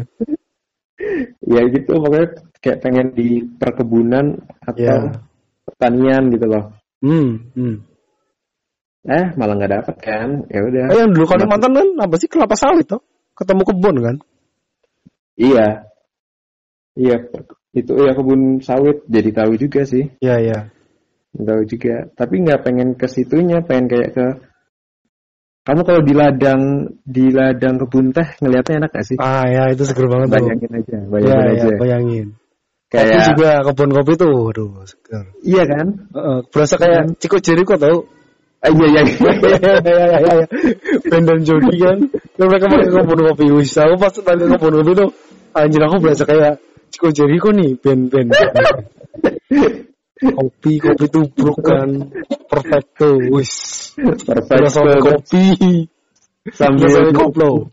ya 1.41 1.61
gitu 1.69 1.91
pokoknya 1.97 2.25
kayak 2.61 2.79
pengen 2.81 3.07
di 3.17 3.41
perkebunan 3.57 4.37
atau 4.61 4.81
Ya. 4.81 4.97
pertanian 5.65 6.29
gitu 6.29 6.45
loh 6.45 6.65
Hmm. 7.01 7.49
hmm. 7.57 7.75
Eh 9.01 9.25
malah 9.33 9.57
nggak 9.57 9.73
dapet 9.81 9.95
kan 9.97 10.29
ya 10.47 10.61
udah 10.61 10.85
Oh, 10.93 10.97
yang 11.01 11.11
dulu 11.11 11.25
Kalimantan 11.25 11.71
kan 11.73 11.87
apa 11.97 12.15
sih 12.21 12.29
kelapa 12.29 12.53
sawit 12.53 12.85
toh? 12.85 13.01
Ketemu 13.33 13.61
kebun 13.65 13.95
kan? 13.97 14.15
iya 15.39 15.89
iya 16.93 17.17
itu 17.73 17.93
ya 17.97 18.13
kebun 18.13 18.59
sawit 18.61 19.01
jadi 19.09 19.29
tahu 19.33 19.57
juga 19.57 19.87
sih 19.87 20.11
Iya 20.21 20.35
iya. 20.37 20.59
tahu 21.33 21.65
juga 21.65 22.11
tapi 22.13 22.43
nggak 22.43 22.61
pengen 22.61 22.93
ke 22.93 23.07
situnya 23.07 23.63
pengen 23.65 23.87
kayak 23.89 24.09
ke 24.13 24.25
kamu 25.61 25.81
kalau 25.85 26.01
di 26.03 26.13
ladang 26.13 26.61
di 27.05 27.29
ladang 27.31 27.77
kebun 27.79 28.11
teh 28.11 28.27
ngelihatnya 28.37 28.85
enak 28.85 28.91
gak 28.91 29.05
sih 29.07 29.17
Ah 29.17 29.45
ya 29.45 29.69
itu 29.69 29.85
seger 29.85 30.09
banget 30.09 30.29
tuh. 30.29 30.45
bayangin 30.45 30.71
aja 30.73 30.97
Iya 30.97 31.09
bayangin 31.09 31.41
iya 31.41 31.53
aja 31.53 31.69
bayangin. 31.79 32.27
Kopi 32.91 33.07
kayak 33.07 33.23
juga 33.31 33.49
kebun 33.71 33.89
kopi 33.95 34.13
tuh, 34.19 34.35
aduh 34.51 34.83
seger. 34.83 35.25
iya 35.47 35.63
kan 35.63 35.87
Heeh, 36.11 36.37
berasa 36.51 36.75
kayak 36.75 37.15
Ciko 37.23 37.39
Jericho 37.39 37.79
tau. 37.79 38.03
Iya 38.61 38.85
iya 38.93 39.01
Iya 39.01 39.73
iya 39.81 40.05
iya 40.05 40.17
iya. 40.21 40.45
Ben 41.09 41.23
dan 41.25 41.39
Jody 41.41 41.75
kan. 41.81 41.97
Kan 42.37 42.45
mereka 42.45 42.65
pakai 42.69 42.89
kebun 42.93 43.19
kopi. 43.33 43.45
Wis 43.57 43.73
aku 43.77 43.95
pas 43.97 44.13
tanya 44.13 44.45
kebun 44.57 44.73
kopi 44.81 44.91
tuh 44.93 45.09
anjir 45.57 45.81
aku 45.83 45.95
berasa 45.99 46.23
kayak 46.23 46.61
Ciko 46.91 47.07
Jericho 47.11 47.49
nih 47.55 47.75
ben 47.79 48.11
ben. 48.11 48.27
kopi 50.21 50.77
kopi 50.77 51.05
tubruk 51.09 51.57
kan 51.65 51.89
perfecto 52.45 53.17
wis 53.33 53.51
perfect 53.97 54.45
filosofi 54.45 54.99
kopi 55.01 55.45
sambil 56.53 57.09
koplo 57.09 57.65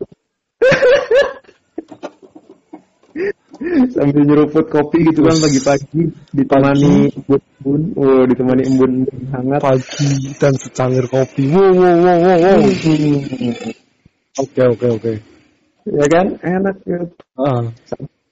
sambil 3.91 4.23
nyeruput 4.23 4.65
kopi 4.71 5.03
gitu 5.11 5.27
kan 5.27 5.35
pagi-pagi. 5.35 6.01
Ditemani 6.31 7.11
embun 7.11 7.81
oh 7.99 8.23
ditemani 8.23 8.63
embun 8.63 8.91
hangat. 9.35 9.59
Pagi 9.59 10.31
dan 10.39 10.53
secangkir 10.55 11.05
kopi. 11.11 11.51
Wow 11.51 11.75
wow 11.75 11.95
wow 11.99 12.17
wow 12.23 12.37
wow. 12.39 12.59
Oke 14.39 14.61
oke 14.63 14.87
oke. 14.95 15.13
Ya 15.89 16.05
kan? 16.07 16.25
Enak 16.39 16.77
ya. 16.87 17.01
Ah. 17.35 17.63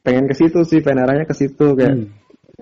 Pengen 0.07 0.31
ke 0.31 0.35
situ 0.39 0.63
sih 0.63 0.79
pengen 0.79 1.03
arahnya 1.03 1.27
ke 1.27 1.35
situ 1.35 1.75
kayak 1.75 1.95
hmm. 1.99 2.07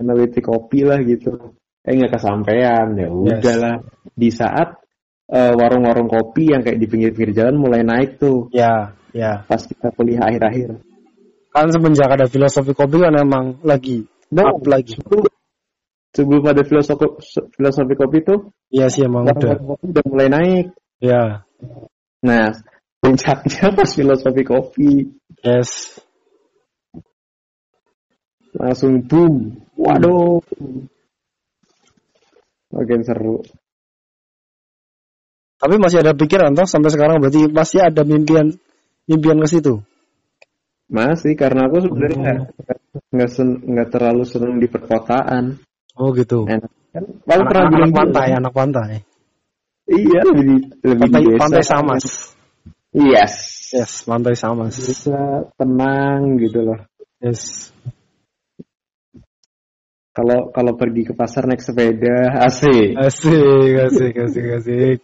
meneliti 0.02 0.42
kopi 0.42 0.82
lah 0.82 0.98
gitu. 1.06 1.54
Eh 1.86 1.94
nggak 1.94 2.18
kesampaian. 2.18 2.90
Ya 2.98 3.06
udahlah. 3.06 3.76
Di 4.10 4.34
saat 4.34 4.82
eh, 5.30 5.54
warung-warung 5.54 6.10
kopi 6.10 6.50
yang 6.50 6.66
kayak 6.66 6.82
di 6.82 6.86
pinggir-pinggir 6.90 7.30
jalan 7.30 7.54
mulai 7.62 7.86
naik 7.86 8.18
tuh. 8.18 8.50
Ya 8.50 8.98
ya. 9.14 9.46
Pas 9.46 9.62
kita 9.62 9.94
kuliah 9.94 10.26
akhir-akhir 10.26 10.85
kan 11.56 11.72
semenjak 11.72 12.12
ada 12.12 12.28
filosofi 12.28 12.76
kopi 12.76 13.00
kan 13.00 13.16
emang 13.16 13.56
lagi 13.64 14.04
up 14.28 14.60
lagi. 14.68 14.92
Sebelum, 16.12 16.44
ada 16.44 16.60
filosofi 16.64 17.08
filosofi 17.56 17.94
kopi 17.96 18.18
tuh 18.20 18.52
iya 18.68 18.92
sih 18.92 19.08
emang 19.08 19.24
udah. 19.24 19.56
Udah 19.80 20.04
mulai 20.04 20.28
naik. 20.28 20.66
Ya 21.00 21.48
nah 22.20 22.52
puncaknya 23.00 23.72
pas 23.76 23.88
filosofi 23.88 24.42
kopi 24.44 24.90
yes. 25.40 25.96
Langsung 28.56 29.04
boom. 29.04 29.52
Waduh. 29.76 30.40
Makin 32.72 33.00
seru. 33.04 33.44
Tapi 35.60 35.76
masih 35.76 36.00
ada 36.00 36.16
pikiran 36.16 36.56
toh 36.56 36.64
sampai 36.64 36.88
sekarang. 36.88 37.20
Berarti 37.20 37.52
masih 37.52 37.84
ada 37.84 38.00
mimpian 38.04 38.56
mimpian 39.04 39.40
ke 39.40 39.48
situ 39.48 39.84
masih 40.86 41.34
karena 41.34 41.66
aku 41.66 41.82
sebenarnya 41.82 42.16
nggak 42.16 42.38
nggak 43.10 43.30
sen- 43.30 43.62
nggak 43.62 43.88
terlalu 43.90 44.24
seneng 44.24 44.62
di 44.62 44.68
perkotaan. 44.70 45.58
Oh 45.98 46.14
gitu. 46.14 46.46
Enak. 46.46 46.70
Kan 46.94 47.04
anak, 47.28 47.46
pernah 47.50 47.64
anak 47.66 47.74
bilang 47.74 47.92
pantai 47.92 48.28
anak 48.32 48.52
pantai. 48.54 48.90
Iya 49.86 50.20
lebih 50.26 50.58
lebih 50.82 51.08
pantai 51.10 51.22
desa. 51.22 51.40
pantai 51.42 51.62
samas. 51.62 52.04
Yes. 52.94 53.34
Yes 53.74 53.92
pantai 54.06 54.34
samas. 54.38 54.74
Bisa 54.78 55.46
tenang 55.58 56.38
gitu 56.38 56.58
loh. 56.62 56.80
Yes. 57.20 57.74
Kalau 60.16 60.48
kalau 60.48 60.72
pergi 60.80 61.04
ke 61.04 61.12
pasar 61.12 61.44
naik 61.44 61.60
sepeda 61.60 62.40
asik. 62.46 62.96
Asik 62.96 63.74
asik 63.90 64.14
asik 64.16 64.46
asik. 64.62 64.98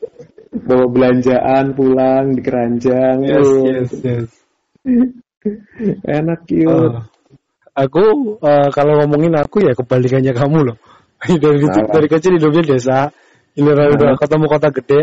Bawa 0.52 0.88
belanjaan 0.88 1.72
pulang 1.76 2.36
di 2.36 2.40
keranjang 2.44 3.24
yes 3.24 3.40
Oh, 3.40 3.64
yes 3.64 3.90
yes 4.04 4.28
enak 6.18 6.40
cute 6.46 6.68
Oh. 6.68 7.02
aku 7.74 8.04
eh, 8.42 8.68
kalau 8.70 8.92
ngomongin 9.04 9.34
aku 9.38 9.64
ya 9.64 9.72
kebalikannya 9.72 10.32
kamu 10.36 10.58
loh 10.72 10.76
dari 11.42 11.58
Kenapa? 11.62 11.92
dari 11.98 12.06
kecil 12.10 12.36
hidupnya 12.36 12.62
desa 12.76 12.98
ini 13.56 13.68
udah 13.68 14.16
ketemu 14.18 14.44
kota 14.48 14.68
gede 14.72 15.00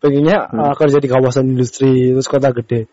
pengennya 0.00 0.38
Hmm. 0.50 0.60
eh, 0.70 0.74
kerja 0.76 0.98
di 1.00 1.08
kawasan 1.08 1.44
industri 1.52 2.12
terus 2.16 2.28
kota 2.28 2.52
gede 2.52 2.86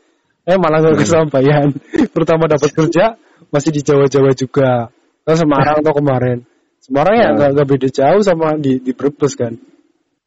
eh 0.48 0.58
malah 0.58 0.80
Hmm. 0.80 0.96
nggak 0.96 1.00
kesampaian 1.04 1.68
terutama 2.12 2.48
dapat 2.54 2.70
kerja 2.72 3.20
masih 3.51 3.72
di 3.72 3.82
Jawa-Jawa 3.84 4.32
juga 4.36 4.92
terus 5.24 5.39
Semarang 5.44 5.84
tuh 5.84 5.96
kemarin 5.96 6.38
Semarang 6.80 7.16
ya 7.20 7.27
Hmm. 7.36 7.51
nggak 7.51 7.68
beda 7.68 7.88
jauh 7.92 8.22
sama 8.24 8.56
di 8.58 8.80
di 8.80 8.92
Brebes 8.96 9.36
kan 9.36 9.54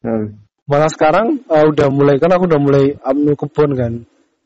Hmm. 0.01 0.41
malah 0.69 0.89
sekarang 0.89 1.41
eh, 1.45 1.65
udah 1.67 1.87
mulai 1.89 2.17
kan 2.21 2.29
aku 2.33 2.45
udah 2.49 2.61
mulai 2.61 2.85
ambil 3.01 3.33
kebun 3.37 3.71
kan 3.77 3.93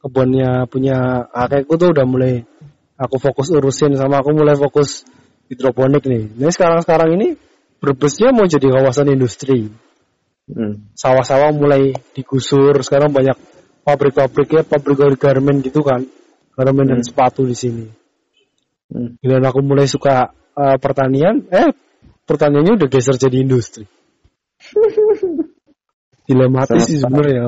kebunnya 0.05 0.69
punya 0.69 1.25
kakekku 1.33 1.81
tuh 1.81 1.89
udah 1.89 2.05
mulai 2.05 2.45
aku 2.93 3.17
fokus 3.17 3.49
urusin 3.49 3.97
sama 3.97 4.21
aku 4.21 4.37
mulai 4.37 4.53
fokus 4.53 5.01
hidroponik 5.49 6.05
nih. 6.05 6.29
Nah 6.37 6.53
sekarang 6.53 6.85
sekarang 6.85 7.09
ini 7.17 7.27
Brebesnya 7.75 8.33
mau 8.33 8.47
jadi 8.47 8.65
kawasan 8.71 9.13
industri. 9.13 9.69
Hmm. 10.45 10.93
sawah-sawah 10.93 11.49
mulai 11.57 11.93
digusur. 12.13 12.77
Sekarang 12.85 13.09
banyak 13.09 13.33
pabrik-pabriknya 13.81 14.61
pabrik 14.61 15.17
garmen 15.17 15.65
gitu 15.65 15.81
kan. 15.81 16.05
Garmen 16.53 16.85
dan 16.85 17.01
Hmm. 17.01 17.07
sepatu 17.07 17.45
di 17.45 17.57
sini. 17.57 17.85
Hmm. 18.85 19.17
dan 19.21 19.41
aku 19.41 19.65
mulai 19.65 19.89
suka 19.89 20.33
eh, 20.55 20.77
pertanian. 20.77 21.45
Eh 21.49 21.73
pertaniannya 22.25 22.77
udah 22.77 22.87
geser 22.89 23.17
jadi 23.17 23.41
industri. 23.41 23.85
Dilematis 26.29 26.89
sih 26.89 26.97
sebenarnya 27.01 27.45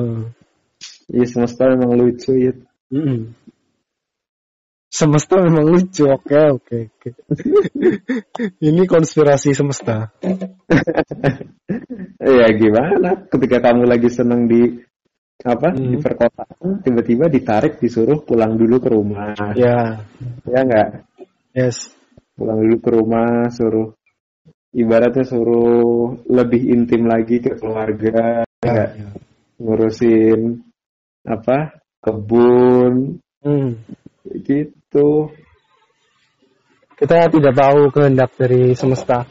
Iya 1.08 1.24
semesta 1.24 1.64
memang 1.72 1.96
lucu 1.96 2.36
ya. 2.36 2.52
Mm-mm. 2.92 3.32
semesta 4.88 5.36
memang 5.36 5.68
lucu 5.68 6.08
oke 6.08 6.32
oke 6.56 6.78
oke 6.88 7.08
ini 8.68 8.88
konspirasi 8.88 9.52
semesta 9.52 10.08
ya 12.40 12.48
gimana? 12.56 13.28
Ketika 13.28 13.60
kamu 13.60 13.84
lagi 13.84 14.08
seneng 14.08 14.48
di 14.48 14.80
apa 15.38 15.70
Hmm. 15.70 15.94
di 15.94 15.96
perkotaan, 16.02 16.82
tiba-tiba 16.82 17.30
ditarik 17.30 17.78
disuruh 17.78 18.26
pulang 18.26 18.58
dulu 18.58 18.82
ke 18.82 18.88
rumah. 18.90 19.36
ya 19.54 20.02
Ya 20.48 20.60
nggak? 20.66 20.88
yes 21.54 21.94
Pulang 22.34 22.58
dulu 22.58 22.76
ke 22.82 22.90
rumah, 22.90 23.46
suruh 23.52 23.94
ibaratnya 24.74 25.22
suruh 25.22 26.18
lebih 26.26 26.74
intim 26.74 27.06
lagi 27.06 27.38
ke 27.38 27.54
keluarga, 27.54 28.42
ya, 28.64 28.66
nggak? 28.66 28.90
ya. 28.98 29.08
ngurusin 29.62 30.40
apa 31.28 31.76
kebun 32.00 33.20
Hmm. 33.38 33.78
gitu. 34.42 35.30
Kita 36.98 37.30
tidak 37.30 37.54
tahu 37.54 37.86
kehendak 37.94 38.34
dari 38.34 38.74
semesta. 38.74 39.22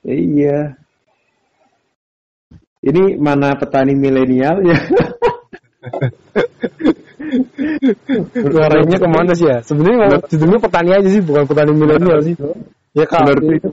Iya. 0.00 0.80
Ini 2.80 3.20
mana 3.20 3.52
petani 3.56 3.92
milenial 3.92 4.64
ya? 4.64 4.78
Suaranya 8.32 8.96
ke 8.96 9.08
mana 9.08 9.32
sih 9.36 9.48
ya? 9.48 9.60
Sebenarnya 9.60 10.08
kalau 10.08 10.18
judulnya 10.28 10.58
petani 10.60 10.90
aja 10.96 11.08
sih, 11.12 11.20
bukan 11.20 11.44
petani 11.44 11.72
milenial 11.76 12.20
sih. 12.24 12.34
Ya 12.96 13.04
kak. 13.04 13.28
Menurut 13.28 13.44
itu, 13.60 13.70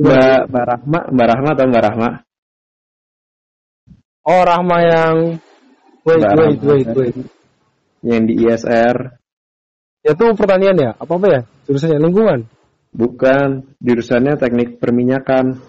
Mbak, 0.00 0.52
Mbak 0.52 0.64
Rahma, 0.68 1.00
Mbak 1.08 1.26
Rahma 1.32 1.48
atau 1.56 1.64
Mbak 1.68 1.82
Rahma? 1.88 2.10
Oh 4.24 4.40
Rahma 4.44 4.76
yang 4.80 5.16
wait 6.04 6.22
wait 6.22 6.58
Rahma. 6.60 6.68
wait 6.68 6.88
wait. 6.96 7.14
Yang 8.04 8.22
di 8.28 8.34
ISR, 8.44 8.96
Ya 10.04 10.12
itu 10.12 10.26
pertanian 10.36 10.76
ya? 10.76 10.92
Apa 11.00 11.16
apa 11.16 11.26
ya? 11.32 11.40
Jurusannya 11.64 11.96
lingkungan. 11.96 12.40
bukan 12.94 13.64
jurusannya 13.80 14.36
teknik 14.38 14.78
perminyakan. 14.78 15.64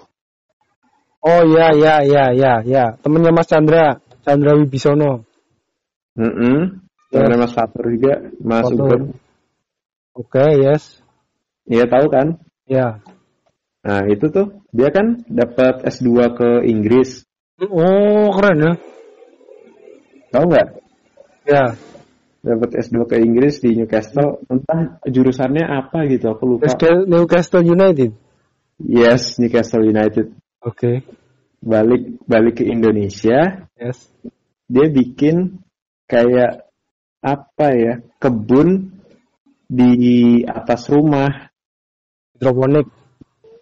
Oh 1.25 1.41
ya 1.47 1.71
ya 1.73 2.03
ya 2.05 2.29
ya 2.35 2.53
ya. 2.61 2.99
Temennya 3.01 3.31
Mas 3.33 3.47
Chandra, 3.49 3.97
Chandra 4.27 4.53
Wibisono. 4.59 5.23
Mm 6.19 6.83
Ya. 7.15 7.31
Mas 7.31 7.55
Fatur 7.55 7.87
juga, 7.95 8.27
Mas 8.43 8.67
Fatur. 8.67 9.15
Oke, 10.11 10.43
yes. 10.59 10.99
Iya 11.63 11.87
tahu 11.87 12.11
kan? 12.11 12.43
Ya. 12.67 12.99
Nah 13.87 14.03
itu 14.11 14.27
tuh 14.27 14.59
dia 14.75 14.91
kan 14.91 15.23
dapat 15.31 15.87
S2 15.87 16.35
ke 16.35 16.49
Inggris, 16.67 17.23
Oh 17.61 18.35
keren 18.35 18.57
ya. 18.59 18.73
Tahu 20.35 20.45
nggak? 20.51 20.67
Ya. 21.47 21.63
Dapat 22.45 22.69
S2 22.77 23.09
ke 23.09 23.15
Inggris 23.17 23.57
di 23.57 23.73
Newcastle, 23.73 24.37
entah 24.45 25.01
jurusannya 25.01 25.65
apa 25.65 26.05
gitu, 26.05 26.29
aku 26.29 26.45
lupa. 26.45 26.69
Newcastle, 27.09 27.65
United. 27.65 28.13
Yes, 28.77 29.41
Newcastle 29.41 29.81
United. 29.81 30.29
Oke. 30.61 31.01
Balik 31.57 32.21
balik 32.29 32.61
ke 32.61 32.69
Indonesia, 32.69 33.65
Yes. 33.73 34.05
dia 34.69 34.85
bikin 34.93 35.57
kayak 36.05 36.69
apa 37.17 37.67
ya 37.73 37.93
kebun 38.21 38.93
di 39.65 40.45
atas 40.45 40.85
rumah 40.93 41.49
Hidroponik. 42.37 42.85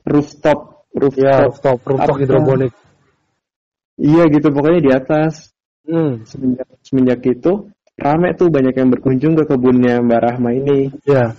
rooftop 0.04 0.84
Ya, 0.92 1.00
rooftop 1.00 1.40
rooftop, 1.48 1.78
rooftop 1.88 2.16
Apa? 2.18 2.22
hidroponik. 2.22 2.72
iya 3.96 4.28
gitu 4.28 4.52
pokoknya 4.52 4.82
di 4.84 4.92
atas 4.92 5.53
Hmm. 5.84 6.24
semenjak 6.24 6.68
semenjak 6.80 7.20
itu 7.28 7.68
rame 8.00 8.32
tuh 8.40 8.48
banyak 8.48 8.72
yang 8.74 8.90
berkunjung 8.90 9.36
ke 9.36 9.44
kebunnya 9.46 10.00
Mbak 10.00 10.22
Rahma 10.24 10.50
ini 10.56 10.90
Ya. 11.04 11.36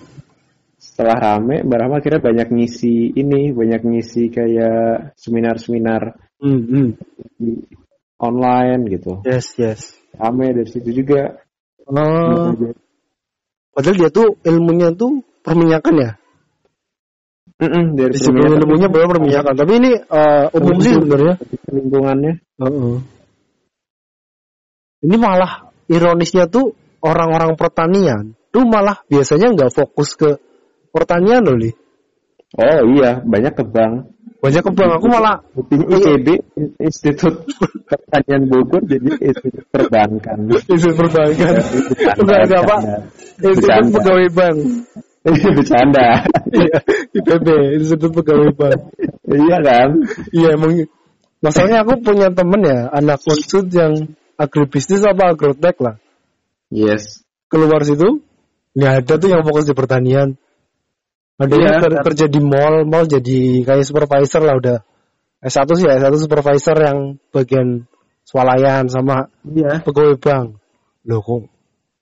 setelah 0.77 1.17
rame 1.17 1.65
Mbak 1.65 1.79
Rahma 1.81 1.95
akhirnya 1.99 2.21
banyak 2.21 2.49
ngisi 2.53 3.17
ini 3.17 3.57
banyak 3.57 3.81
ngisi 3.83 4.29
kayak 4.29 5.17
seminar-seminar 5.17 6.21
Hmm, 6.45 6.61
hmm. 6.69 6.89
di 7.41 7.57
online 8.21 8.85
gitu 8.93 9.25
Yes, 9.25 9.57
yes. 9.57 9.97
rame 10.13 10.53
dari 10.53 10.69
situ 10.69 10.93
juga 10.93 11.41
Oh, 11.85 12.57
padahal 13.77 13.97
dia 14.01 14.09
tuh 14.09 14.41
ilmunya 14.41 14.97
tuh 14.97 15.21
perminyakan 15.45 15.95
ya. 16.01 16.11
Mm-mm, 17.61 17.93
dari 17.95 18.17
Disiplin 18.17 18.57
ilmunya 18.57 18.89
belum 18.91 19.15
perminyakan, 19.15 19.53
tapi 19.53 19.73
ini 19.79 19.93
eh, 19.95 20.47
umum 20.57 20.81
sih 20.81 20.97
sebenarnya. 20.97 21.35
lingkungannya 21.71 22.33
Heeh. 22.40 22.95
Ini 25.05 25.17
malah 25.21 25.69
ironisnya 25.93 26.49
tuh 26.49 26.73
orang-orang 27.05 27.53
pertanian 27.61 28.33
tuh 28.49 28.64
malah 28.64 29.05
biasanya 29.05 29.53
nggak 29.53 29.71
fokus 29.75 30.17
ke 30.17 30.40
pertanian 30.88 31.45
loh, 31.45 31.59
Li. 31.59 31.69
oh 32.57 32.81
iya 32.97 33.21
banyak 33.21 33.53
kebang 33.53 34.14
Banyak 34.45 34.61
kebang 34.61 35.01
aku 35.01 35.09
malah 35.09 35.40
Buktinya 35.57 35.88
IPB 35.88 36.37
Institut 36.77 37.49
Pertanian 37.88 38.45
Bogor 38.45 38.85
jadi 38.85 39.09
Institut 39.17 39.64
Perbankan. 39.73 40.53
isu 40.53 40.93
perbankan. 40.93 41.55
Enggak 42.21 42.40
enggak 42.45 42.62
Pak. 42.69 42.81
Institut. 43.40 43.85
Pegawai 43.97 44.29
Bank. 44.37 44.57
Bercanda. 45.25 46.09
Iya, 46.53 46.77
IPB, 47.17 47.47
Institut 47.81 48.12
Pegawai 48.12 48.53
Bank. 48.53 48.81
iya 49.33 49.57
kan? 49.64 49.88
Iya 50.37 50.49
emang 50.61 50.73
masalahnya 51.40 51.81
aku 51.88 52.05
punya 52.05 52.29
temen 52.29 52.61
ya 52.69 52.93
anak 52.93 53.25
unsur 53.25 53.64
yang 53.73 53.97
agribisnis 54.37 55.03
apa 55.03 55.33
agrotech 55.33 55.79
lah 55.79 55.97
Yes. 56.68 57.23
keluar 57.47 57.83
situ 57.83 58.18
nggak 58.75 58.92
ada 59.05 59.14
tuh 59.14 59.29
yang 59.31 59.42
fokus 59.47 59.64
di 59.64 59.75
pertanian 59.75 60.35
ada 61.35 61.55
yang 61.55 61.79
Iya, 61.79 61.83
ker- 61.83 62.03
kerja 62.07 62.27
di 62.27 62.40
mall 62.42 62.83
mall 62.83 63.07
jadi 63.07 63.62
kayak 63.62 63.87
supervisor 63.87 64.42
lah 64.42 64.55
udah 64.59 64.79
S1 65.44 65.68
sih 65.77 65.87
ya 65.87 65.99
S1 65.99 66.14
supervisor 66.18 66.75
yang 66.79 66.99
bagian 67.31 67.87
swalayan 68.23 68.87
sama 68.88 69.31
Iya. 69.47 69.83
pegawai 69.83 70.18
bank 70.18 70.59
loh 71.05 71.20
kok 71.20 71.47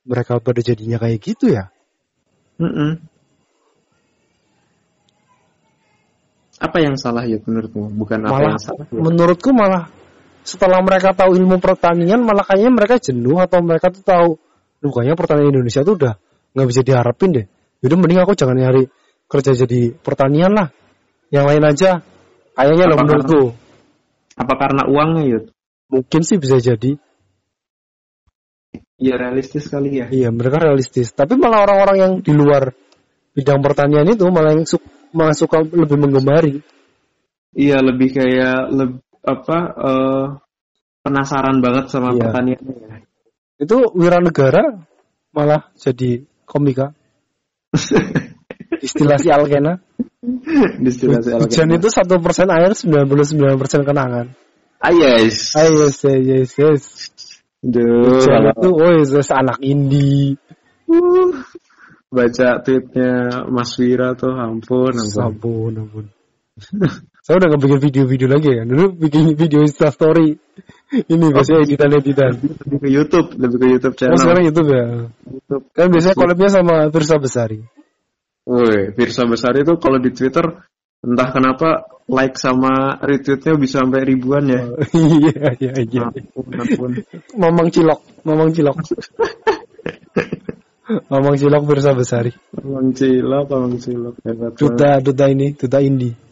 mereka 0.03 0.39
pada 0.39 0.61
jadinya 0.61 0.97
kayak 0.97 1.21
gitu 1.21 1.53
ya 1.53 1.69
Mm-mm. 2.57 3.01
Apa 6.63 6.79
yang 6.79 6.95
salah 6.95 7.27
ya 7.27 7.43
menurutmu? 7.43 7.91
Bukan 7.99 8.23
apa 8.23 8.39
malah 8.39 8.55
yang 8.55 8.63
salah. 8.63 8.87
ya? 8.87 9.01
menurutku 9.03 9.51
malah 9.51 9.91
setelah 10.43 10.83
mereka 10.83 11.15
tahu 11.15 11.39
ilmu 11.39 11.63
pertanian 11.63 12.23
malah 12.27 12.43
kayaknya 12.43 12.71
mereka 12.75 12.99
jenuh 12.99 13.39
atau 13.39 13.63
mereka 13.63 13.91
tuh 13.95 14.03
tahu 14.03 14.29
"Duh, 14.83 14.91
kayaknya 14.91 15.15
pertanian 15.15 15.55
Indonesia 15.55 15.87
tuh 15.87 15.95
udah 15.95 16.15
nggak 16.53 16.69
bisa 16.69 16.81
diharapin 16.83 17.31
deh. 17.33 17.47
Jadi 17.83 17.95
mending 17.95 18.21
aku 18.23 18.35
jangan 18.35 18.59
nyari 18.59 18.87
kerja 19.31 19.55
jadi 19.55 19.95
pertanian 19.95 20.53
lah. 20.55 20.69
Yang 21.33 21.45
lain 21.49 21.65
aja 21.65 21.91
kayaknya 22.59 22.85
loh 22.91 22.97
Apa 22.99 23.05
menurutku. 23.07 23.43
Apa 24.37 24.55
karena 24.59 24.83
uangnya 24.91 25.25
Yud? 25.29 25.45
mungkin 25.93 26.25
sih 26.25 26.41
bisa 26.41 26.57
jadi. 26.57 26.97
Iya 29.03 29.15
realistis 29.19 29.67
kali 29.69 29.99
ya. 30.01 30.07
iya 30.09 30.33
mereka 30.33 30.63
realistis. 30.63 31.13
Tapi 31.13 31.37
malah 31.37 31.69
orang-orang 31.69 31.97
yang 31.99 32.13
di 32.25 32.33
luar 32.33 32.73
bidang 33.37 33.61
pertanian 33.61 34.07
itu 34.09 34.25
malah 34.33 34.57
yang 34.57 34.65
su- 34.65 34.81
malah 35.13 35.37
suka 35.37 35.61
lebih 35.61 35.99
menggemari. 36.01 36.65
Iya 37.53 37.85
lebih 37.85 38.09
kayak 38.17 38.73
leb- 38.73 39.05
apa 39.23 39.59
eh, 39.79 40.27
penasaran 41.03 41.59
banget 41.63 41.91
sama 41.91 42.15
Iya. 42.15 42.31
pertaniannya. 42.31 42.77
ya. 42.79 42.97
itu 43.63 43.77
Wiranegara 43.95 44.83
malah 45.31 45.71
jadi 45.79 46.27
komika 46.47 46.93
istilah 48.87 49.17
si 49.19 49.31
Alkena 49.31 49.79
Destilasi 50.79 51.35
Hujan 51.35 51.67
alkohol. 51.67 51.79
itu 51.83 51.89
satu 51.91 52.15
persen 52.23 52.47
air, 52.47 52.71
99 52.79 53.59
persen 53.59 53.83
kenangan. 53.83 54.31
Ah 54.79 54.95
yes. 54.95 55.51
Ah, 55.59 55.67
yes, 55.67 55.99
yes, 56.07 56.51
yes. 56.55 56.85
Duh, 57.59 58.23
Hujan 58.23 58.55
itu, 58.55 58.71
oh 58.71 58.91
yes, 59.03 59.31
anak 59.35 59.59
indie. 59.63 60.39
Uh, 60.87 61.43
baca 62.07 62.63
tweetnya 62.63 63.43
Mas 63.51 63.75
Wira 63.79 64.15
tuh 64.15 64.31
ampun 64.31 64.95
ampun. 64.95 65.23
Ampun, 65.27 65.73
ampun. 65.83 66.07
Saya 67.23 67.39
udah 67.39 67.55
gak 67.55 67.63
bikin 67.63 67.81
video-video 67.87 68.29
lagi 68.35 68.51
kan. 68.51 68.67
Dulu 68.67 68.99
bikin 68.99 69.39
video 69.39 69.63
Insta 69.63 69.95
story. 69.95 70.35
Ini 70.91 71.27
biasanya 71.31 71.71
editan-editan. 71.71 72.33
lebih 72.67 72.79
ke 72.83 72.89
YouTube 72.91 73.29
lebih 73.39 73.57
ke 73.63 73.67
YouTube 73.79 73.95
Oh 73.95 73.99
channel 74.03 74.19
sekarang 74.19 74.45
YouTube 74.51 74.69
ya. 74.75 74.87
YouTube 75.31 75.63
Kan 75.71 75.87
biasanya 75.95 76.17
collabnya 76.19 76.51
sama 76.51 76.75
Firsa 76.91 77.23
Besari. 77.23 77.63
Woi, 78.43 78.91
Firsa 78.99 79.23
Besar 79.31 79.55
itu 79.55 79.71
kalau 79.79 80.03
di 80.03 80.11
Twitter 80.11 80.67
entah 80.99 81.29
kenapa 81.31 81.87
like 82.11 82.35
sama 82.35 82.99
retweetnya 82.99 83.55
bisa 83.55 83.87
sampai 83.87 84.03
ribuan 84.03 84.43
ya 84.51 84.67
Iya, 84.95 85.55
iya, 85.63 85.73
iya. 85.79 86.03
ampun 86.11 86.59
ampun 86.59 86.91
Mamang 87.39 87.71
Cilok, 87.71 88.03
Mamang 88.27 88.51
Cilok. 88.51 88.83
Mamang 91.11 91.39
Cilok 91.39 91.63
Firsa 91.71 91.95
Besari. 91.95 92.35
Bang 92.51 92.91
Cilok 92.99 93.47
Bang 93.47 93.79
Cilok 93.79 94.19
hebat. 94.27 94.59
Duta, 94.59 94.99
duta 94.99 95.31
ini, 95.31 95.55
duta 95.55 95.79
indie. 95.79 96.32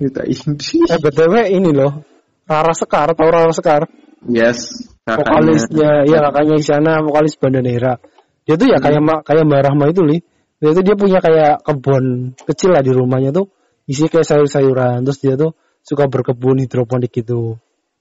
Kita 0.00 0.24
indie 0.24 0.88
Eh, 0.88 0.96
BTW 0.96 1.34
ini 1.52 1.70
loh. 1.76 2.00
Rara 2.48 2.72
Sekar, 2.72 3.12
tau 3.12 3.28
Rara 3.28 3.52
Sekar? 3.52 3.84
yes 4.24 4.88
kakaknya. 5.04 5.20
Vokalisnya 5.24 5.90
ya 6.08 6.18
kakaknya 6.28 6.54
Isyana 6.60 6.92
vokalis 7.04 7.34
Bandanera 7.40 7.96
dia 8.44 8.56
tuh 8.58 8.68
ya 8.68 8.78
kayak 8.82 9.00
Ma- 9.04 9.22
kayak 9.22 9.44
Mbak 9.46 9.60
Rahma 9.70 9.84
itu 9.92 10.02
li. 10.02 10.18
Dia 10.60 10.76
tuh 10.76 10.82
dia 10.84 10.92
punya 10.98 11.22
kayak 11.24 11.62
kebun 11.64 12.34
kecil 12.44 12.74
lah 12.76 12.82
di 12.84 12.92
rumahnya 12.92 13.30
tuh 13.32 13.48
isi 13.88 14.10
kayak 14.10 14.26
sayur-sayuran. 14.26 15.06
Terus 15.06 15.18
dia 15.22 15.34
tuh 15.38 15.54
suka 15.86 16.10
berkebun 16.10 16.60
hidroponik 16.60 17.12
gitu. 17.14 17.56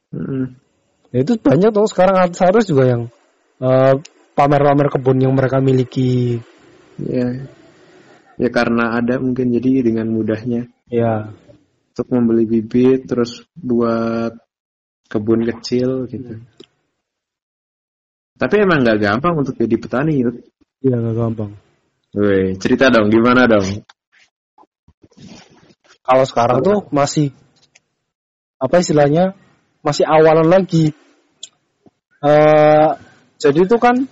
Mm-mm. 0.09 0.57
ya 1.13 1.21
itu 1.21 1.37
banyak 1.37 1.69
tuh 1.69 1.85
sekarang 1.85 2.17
artis-artis 2.17 2.65
juga 2.65 2.83
yang 2.89 3.01
eh, 3.61 3.93
pamer-pamer 4.33 4.89
kebun 4.89 5.21
yang 5.21 5.37
mereka 5.37 5.61
miliki. 5.61 6.41
Ya 6.97 7.45
ya 8.41 8.49
karena 8.49 8.97
ada 8.97 9.21
mungkin 9.21 9.53
jadi 9.53 9.85
dengan 9.85 10.09
mudahnya. 10.09 10.65
Ya 10.89 11.29
untuk 11.91 12.07
membeli 12.15 12.47
bibit 12.47 13.09
terus 13.09 13.43
buat 13.57 14.37
kebun 15.09 15.43
kecil 15.43 16.05
gitu. 16.07 16.39
Tapi 18.39 18.55
emang 18.63 18.85
nggak 18.85 18.99
gampang 19.03 19.35
untuk 19.43 19.57
jadi 19.59 19.75
petani 19.75 20.23
Yud. 20.23 20.39
ya 20.79 20.95
nggak 20.95 21.15
gampang. 21.17 21.51
Woi, 22.15 22.55
cerita 22.55 22.87
dong 22.87 23.11
gimana 23.11 23.49
dong? 23.51 23.83
Kalau 26.07 26.25
sekarang 26.25 26.63
tuh 26.63 26.79
masih 26.89 27.35
apa 28.57 28.79
istilahnya 28.79 29.35
masih 29.83 30.07
awalan 30.07 30.47
lagi. 30.47 30.95
eh 32.19 32.89
jadi 33.39 33.59
itu 33.63 33.75
kan 33.79 34.07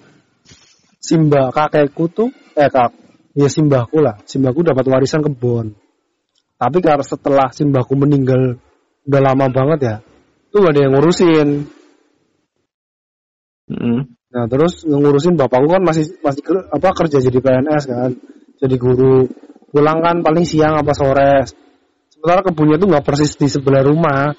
simba 1.04 1.52
kakekku 1.52 2.08
tuh 2.12 2.30
eh 2.56 2.68
kak 2.68 2.92
ya 3.32 3.48
simbahku 3.48 4.04
lah. 4.04 4.20
Simbahku 4.28 4.60
dapat 4.68 4.86
warisan 4.92 5.24
kebun 5.24 5.87
tapi 6.58 6.78
karena 6.82 7.06
setelah 7.06 7.48
simbahku 7.54 7.94
meninggal 7.94 8.58
udah 9.08 9.22
lama 9.22 9.46
banget 9.50 9.80
ya 9.82 9.96
tuh 10.50 10.66
gak 10.66 10.74
ada 10.74 10.82
yang 10.84 10.94
ngurusin 10.98 11.48
Mm-mm. 13.68 14.18
Nah 14.28 14.46
terus 14.48 14.84
ngurusin 14.84 15.40
bapakku 15.40 15.72
kan 15.72 15.84
masih 15.84 16.20
masih 16.24 16.44
apa 16.72 16.88
kerja 16.96 17.18
jadi 17.24 17.40
PNS 17.40 17.84
kan, 17.88 18.12
jadi 18.60 18.76
guru. 18.76 19.28
Pulang 19.68 20.00
kan 20.00 20.24
paling 20.24 20.48
siang 20.48 20.80
apa 20.80 20.96
sore. 20.96 21.44
Sementara 22.08 22.44
kebunnya 22.44 22.80
tuh 22.80 22.88
nggak 22.88 23.06
persis 23.06 23.36
di 23.36 23.48
sebelah 23.52 23.84
rumah. 23.84 24.32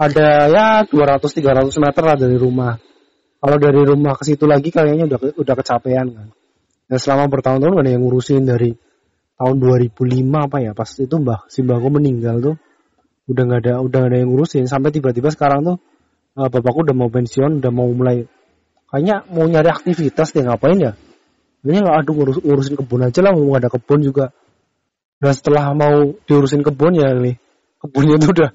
Ada 0.00 0.48
ya 0.48 0.66
200-300 0.88 1.76
meter 1.76 2.02
lah 2.04 2.16
dari 2.16 2.36
rumah. 2.40 2.72
Kalau 3.40 3.56
dari 3.60 3.82
rumah 3.84 4.16
ke 4.16 4.24
situ 4.24 4.48
lagi 4.48 4.72
kayaknya 4.72 5.04
udah 5.04 5.36
udah 5.36 5.54
kecapean 5.60 6.06
kan. 6.08 6.28
Dan 6.88 6.98
selama 6.98 7.28
bertahun-tahun 7.28 7.76
gak 7.76 7.84
ada 7.84 7.92
yang 7.92 8.02
ngurusin 8.02 8.42
dari 8.48 8.72
tahun 9.40 9.56
2005 9.56 10.04
apa 10.36 10.56
ya 10.60 10.76
pas 10.76 10.90
itu 11.00 11.16
mbah 11.16 11.48
si 11.48 11.64
mbahku 11.64 11.88
meninggal 11.88 12.44
tuh 12.44 12.56
udah 13.24 13.42
nggak 13.48 13.60
ada 13.64 13.72
udah 13.80 13.98
nggak 14.04 14.10
ada 14.12 14.18
yang 14.20 14.28
ngurusin. 14.28 14.68
Sampai 14.68 14.92
tiba-tiba 14.92 15.32
sekarang 15.32 15.64
tuh 15.64 15.76
eh, 16.36 16.48
bapakku 16.52 16.84
udah 16.84 16.92
mau 16.92 17.08
pensiun 17.08 17.64
udah 17.64 17.72
mau 17.72 17.88
mulai 17.88 18.28
kayaknya 18.92 19.24
mau 19.32 19.48
nyari 19.48 19.72
aktivitas 19.72 20.36
deh 20.36 20.44
ngapain 20.44 20.76
ya? 20.76 20.92
Kayaknya 21.64 21.80
nggak 21.88 21.96
aduh 22.04 22.14
ngurus, 22.20 22.36
ngurusin 22.44 22.74
kebun 22.76 23.00
aja 23.08 23.20
lah 23.24 23.32
mau 23.32 23.56
ada 23.56 23.72
kebun 23.72 24.00
juga. 24.04 24.36
Dan 25.20 25.32
setelah 25.32 25.72
mau 25.72 26.12
diurusin 26.28 26.60
kebun 26.60 27.00
ya 27.00 27.16
nih 27.16 27.40
kebunnya 27.80 28.20
tuh 28.20 28.30
udah 28.36 28.50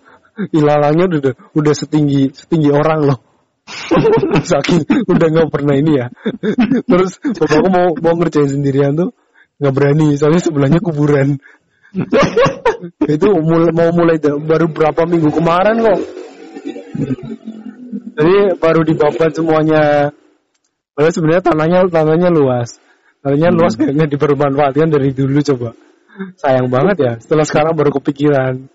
ilalangnya 0.53 1.05
udah 1.09 1.33
udah 1.57 1.73
setinggi 1.73 2.29
setinggi 2.29 2.69
orang 2.69 3.09
loh. 3.09 3.19
Saking 4.53 4.85
udah 5.09 5.27
nggak 5.33 5.49
pernah 5.49 5.73
ini 5.73 5.97
ya. 5.97 6.13
Terus 6.93 7.17
bapakku 7.41 7.69
mau 7.73 7.89
mau 7.97 8.13
ngerjain 8.21 8.53
sendirian 8.53 8.93
tuh 8.93 9.17
nggak 9.61 9.73
berani 9.73 10.07
soalnya 10.19 10.41
sebelahnya 10.43 10.79
kuburan 10.83 11.39
itu 13.15 13.27
mulai, 13.39 13.71
mau 13.71 13.89
mulai 13.95 14.19
baru 14.19 14.67
berapa 14.67 15.07
minggu 15.07 15.31
kemarin 15.31 15.79
kok 15.79 15.99
jadi 18.15 18.35
baru 18.59 18.81
dibabat 18.87 19.31
semuanya 19.35 20.11
Padahal 20.95 21.11
sebenarnya 21.11 21.43
tanahnya 21.43 21.79
tanahnya 21.91 22.29
luas. 22.31 22.79
Tanahnya 23.19 23.51
luas 23.51 23.75
kayaknya 23.75 24.07
dipermanfaatkan 24.07 24.87
dari 24.87 25.11
dulu 25.11 25.43
coba. 25.43 25.75
Sayang 26.39 26.71
banget 26.71 26.97
ya. 27.03 27.13
Setelah 27.19 27.43
sekarang 27.43 27.75
baru 27.75 27.91
kepikiran. 27.99 28.71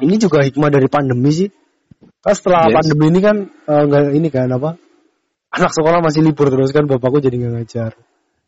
ini 0.00 0.16
juga 0.16 0.40
hikmah 0.40 0.72
dari 0.72 0.88
pandemi 0.88 1.28
sih. 1.36 1.48
Kan 2.24 2.32
setelah 2.32 2.72
Yes. 2.72 2.74
pandemi 2.80 3.04
ini 3.12 3.20
kan 3.20 3.36
nggak 3.68 4.04
ini 4.16 4.28
kan 4.32 4.48
apa? 4.56 4.80
Anak 5.52 5.72
sekolah 5.72 6.02
masih 6.02 6.26
libur 6.26 6.50
terus 6.52 6.74
kan 6.74 6.84
bapakku 6.84 7.22
jadi 7.22 7.36
nggak 7.38 7.52
ngajar. 7.60 7.92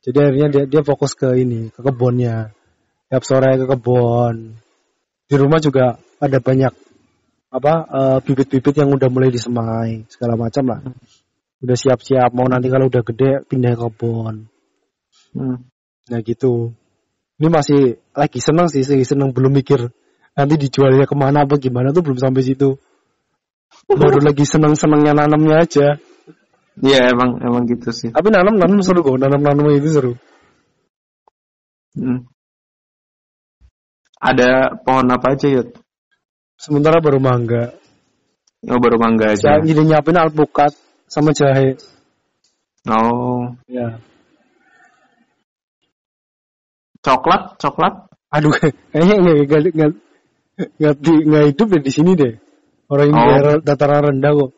Jadi 0.02 0.18
akhirnya 0.18 0.48
dia 0.50 0.64
dia 0.66 0.82
fokus 0.86 1.14
ke 1.18 1.34
ini, 1.38 1.70
ke 1.74 1.80
kebunnya. 1.82 2.54
Tiap 3.08 3.22
sore 3.24 3.56
ke 3.56 3.64
kebun. 3.64 4.60
Di 5.28 5.34
rumah 5.36 5.58
juga 5.58 5.96
ada 6.20 6.38
banyak 6.38 6.72
apa 7.48 7.74
eh, 7.88 8.18
bibit-bibit 8.24 8.76
yang 8.76 8.92
udah 8.92 9.08
mulai 9.08 9.32
disemai 9.32 10.04
segala 10.12 10.36
macam 10.36 10.64
lah. 10.68 10.80
Udah 11.58 11.76
siap-siap 11.76 12.30
mau 12.36 12.46
nanti 12.46 12.68
kalau 12.70 12.86
udah 12.92 13.02
gede 13.02 13.42
pindah 13.48 13.74
ke 13.74 13.82
kebun. 13.88 14.46
Hmm. 15.34 15.58
Nah 16.08 16.20
gitu. 16.22 16.72
Ini 17.38 17.48
masih 17.54 18.02
lagi 18.18 18.42
seneng 18.42 18.66
sih, 18.66 18.82
lagi 18.82 19.06
seneng 19.06 19.30
belum 19.30 19.54
mikir 19.54 19.86
nanti 20.38 20.54
dijualnya 20.54 21.06
ke 21.06 21.14
mana 21.18 21.46
apa 21.46 21.58
gimana 21.58 21.90
tuh 21.90 22.02
belum 22.06 22.18
sampai 22.18 22.42
situ. 22.46 22.78
Baru 23.90 24.22
lagi 24.22 24.46
seneng-senengnya 24.46 25.12
nanamnya 25.14 25.66
aja. 25.66 25.98
Iya 26.78 27.10
emang 27.10 27.42
emang 27.42 27.62
gitu 27.66 27.90
sih. 27.90 28.10
Tapi 28.14 28.28
nanam 28.30 28.54
nanam 28.54 28.78
seru 28.86 29.02
kok, 29.02 29.18
nanam 29.18 29.42
nanam 29.42 29.66
itu 29.74 29.88
seru. 29.90 30.12
Hmm. 31.98 32.30
Ada 34.18 34.78
pohon 34.82 35.10
apa 35.10 35.34
aja 35.34 35.46
Yud? 35.46 35.74
Sementara 36.58 36.98
baru 36.98 37.22
mangga. 37.22 37.74
Oh 38.66 38.78
baru 38.82 38.98
mangga 38.98 39.34
aja. 39.34 39.58
Saya 39.58 39.62
jadi 39.62 39.82
nyiapin 39.86 40.18
alpukat 40.18 40.74
sama 41.06 41.30
jahe. 41.34 41.78
Oh 42.86 43.54
Ya. 43.70 43.98
coklat 47.02 47.56
coklat? 47.62 47.94
Aduh, 48.28 48.52
kayaknya 48.92 49.14
nggak 49.22 49.36
nggak 49.48 49.90
nggak 50.76 50.94
nggak 51.00 51.44
hidup 51.54 51.66
deh 51.72 51.82
di 51.82 51.92
sini 51.94 52.12
deh. 52.18 52.34
Orang 52.90 53.12
ini 53.12 53.18
Oh. 53.18 53.26
daerah 53.30 53.54
dataran 53.62 54.02
rendah 54.12 54.32
kok. 54.34 54.50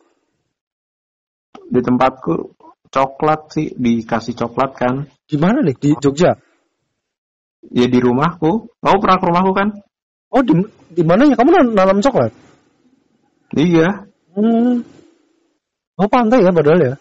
Di 1.71 1.81
tempatku 1.83 2.55
coklat 2.91 3.41
sih 3.55 3.67
dikasih 3.75 4.35
coklat 4.35 4.71
kan? 4.75 4.95
Di 5.27 5.37
mana 5.39 5.63
nih? 5.63 5.77
Di 5.79 5.91
Jogja. 5.99 6.35
Ya 7.71 7.87
di 7.87 7.99
rumahku. 8.01 8.73
Kamu 8.83 8.97
pernah 8.99 9.17
ke 9.21 9.27
rumahku 9.31 9.53
kan? 9.55 9.69
Oh 10.31 10.43
di 10.43 10.55
di 10.91 11.03
mana 11.07 11.27
ya 11.27 11.35
kamu 11.35 11.51
nan- 11.51 11.75
nanam 11.75 11.99
coklat? 12.03 12.33
Iya. 13.55 14.07
Hmm. 14.35 14.87
Oh 15.99 16.09
pantai 16.09 16.43
ya 16.47 16.55
padahal 16.55 16.81
ya. 16.81 16.95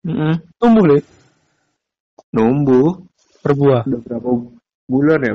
Mm-mm. 0.00 0.32
Tumbuh 0.56 0.84
deh 0.88 1.02
Numbuh. 2.32 3.04
berbuah. 3.40 3.88
Udah 3.88 4.00
berapa 4.04 4.30
bulan 4.84 5.20
ya? 5.24 5.34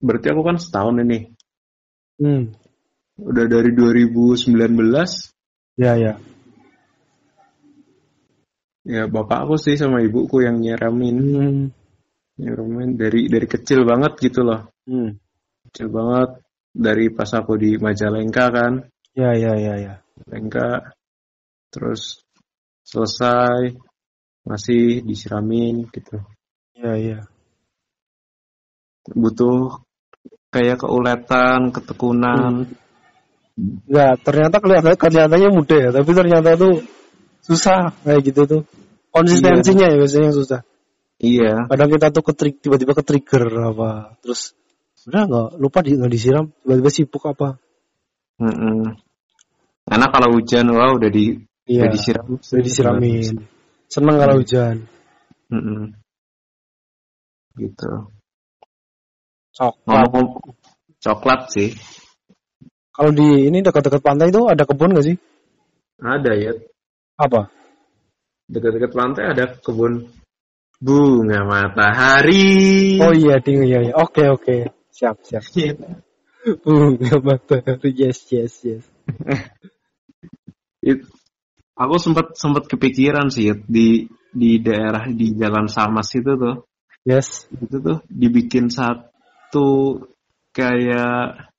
Berarti 0.00 0.26
aku 0.32 0.42
kan 0.44 0.56
setahun 0.56 0.96
ini. 1.04 1.18
Hmm. 2.18 2.56
Udah 3.20 3.44
dari 3.46 3.70
2019. 3.76 4.56
Ya 5.76 5.92
ya. 6.00 6.16
Ya 8.88 9.04
bapakku 9.04 9.60
sih 9.60 9.76
sama 9.76 10.00
ibuku 10.00 10.40
yang 10.40 10.64
nyiramin. 10.64 11.16
Hmm. 11.20 11.62
Nyiramin 12.40 12.96
dari 12.96 13.28
dari 13.28 13.44
kecil 13.44 13.84
banget 13.84 14.16
gitu 14.16 14.48
loh. 14.48 14.72
Hmm. 14.88 15.20
Kecil 15.68 15.92
banget. 15.92 16.40
Dari 16.72 17.12
pas 17.12 17.28
aku 17.36 17.60
di 17.60 17.76
Majalengka 17.76 18.48
kan. 18.48 18.88
Ya 19.12 19.36
ya 19.36 19.52
ya 19.60 19.74
ya. 19.76 19.94
Majalengka. 20.16 20.96
Terus 21.68 22.24
selesai. 22.88 23.76
Masih 24.48 25.04
disiramin 25.04 25.84
gitu. 25.92 26.24
Ya 26.72 26.96
ya. 26.96 27.20
Butuh 29.12 29.84
kayak 30.48 30.80
keuletan, 30.80 31.76
ketekunan. 31.76 32.72
Enggak, 33.58 34.14
ternyata 34.24 34.56
kelihatan 34.62 34.96
kelihatannya 34.96 35.50
mudah 35.52 35.78
ya, 35.82 35.90
tapi 35.90 36.10
ternyata 36.14 36.56
tuh 36.56 36.80
susah 37.48 37.96
kayak 38.04 38.20
gitu 38.28 38.44
tuh. 38.44 38.62
Konsistensinya 39.08 39.88
ya 39.88 39.96
biasanya 39.96 40.28
yang 40.28 40.36
susah. 40.36 40.60
Iya. 41.18 41.66
Kadang 41.66 41.90
kita 41.90 42.06
tuh 42.12 42.22
ketrik 42.22 42.60
tiba-tiba 42.60 42.92
ke 42.94 43.02
trigger 43.02 43.74
apa, 43.74 44.14
terus 44.22 44.54
udah 45.08 45.24
nggak 45.24 45.48
lupa 45.58 45.80
di 45.80 45.96
nggak 45.96 46.12
disiram, 46.12 46.52
tiba-tiba 46.62 46.90
sibuk 46.92 47.24
apa. 47.26 47.58
Mm-mm. 48.38 48.94
Karena 49.88 50.06
kalau 50.12 50.28
hujan, 50.36 50.68
wah 50.70 50.94
udah 50.94 51.10
di 51.10 51.48
Iya. 51.68 51.84
udah 51.84 51.90
disiram. 51.92 52.26
Udah 52.38 52.64
disiramin. 52.64 53.34
Seneng 53.88 54.16
kalau 54.16 54.40
hujan. 54.40 54.88
Mm-mm. 55.52 55.96
Gitu. 57.60 57.92
Coklat. 59.52 60.06
Ngomong 60.06 60.26
coklat 61.02 61.40
sih. 61.50 61.74
Kalau 62.94 63.10
di 63.10 63.50
ini 63.50 63.60
dekat-dekat 63.60 64.00
pantai 64.00 64.30
itu 64.30 64.46
ada 64.46 64.62
kebun 64.64 64.94
nggak 64.94 65.06
sih? 65.06 65.16
Ada 65.98 66.32
ya. 66.38 66.52
Apa? 67.18 67.50
Dekat-dekat 68.46 68.92
pantai 68.94 69.24
ada 69.34 69.44
kebun 69.58 70.06
bunga 70.78 71.42
matahari. 71.42 72.96
Oh 73.02 73.10
iya, 73.10 73.42
ding 73.42 73.66
iya 73.66 73.90
iya. 73.90 73.92
Oke 73.98 74.30
oke. 74.30 74.70
Siap 74.94 75.26
siap. 75.26 75.42
Bunga 76.64 77.18
matahari. 77.18 77.90
Yes 77.90 78.22
yes 78.30 78.54
yes. 78.62 78.84
It- 80.80 81.10
aku 81.74 81.94
sempat 81.98 82.38
sempat 82.38 82.70
kepikiran 82.70 83.34
sih 83.34 83.50
di 83.66 84.06
di 84.30 84.62
daerah 84.62 85.10
di 85.10 85.34
Jalan 85.34 85.66
Samas 85.66 86.14
itu 86.14 86.38
tuh. 86.38 86.62
Yes. 87.02 87.50
Itu 87.50 87.82
tuh 87.82 87.98
dibikin 88.06 88.70
satu 88.70 89.98
kayak 90.54 91.50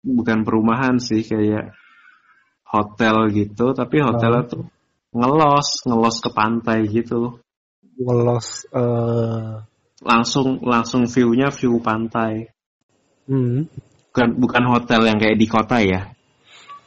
bukan 0.00 0.48
perumahan 0.48 0.96
sih 0.96 1.20
kayak 1.20 1.76
hotel 2.68 3.32
gitu, 3.32 3.72
tapi 3.72 4.04
hotelnya 4.04 4.44
tuh 4.44 4.68
ngelos, 5.16 5.88
ngelos 5.88 6.16
ke 6.20 6.30
pantai 6.32 6.84
gitu. 6.88 7.40
Ngelos. 7.96 8.68
eh 8.72 9.64
Langsung 9.98 10.62
langsung 10.62 11.10
view-nya 11.10 11.50
view 11.50 11.82
pantai. 11.82 12.46
hmm. 13.26 13.66
Bukan 14.14 14.28
bukan 14.38 14.64
hotel 14.70 15.10
yang 15.10 15.18
kayak 15.18 15.34
di 15.34 15.46
kota 15.50 15.82
ya. 15.82 16.14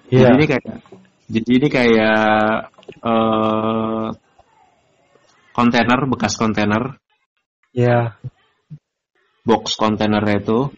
Jadi 0.08 0.16
Iya. 0.24 0.36
ini 0.36 0.46
kayak 0.48 0.76
jadi 1.32 1.50
ini 1.60 1.68
kayak 1.68 2.20
eh 3.04 4.08
kontainer 5.52 6.00
bekas 6.08 6.40
kontainer 6.40 6.96
Iya. 7.76 8.16
box 9.44 9.76
kontainer 9.76 10.24
itu. 10.32 10.72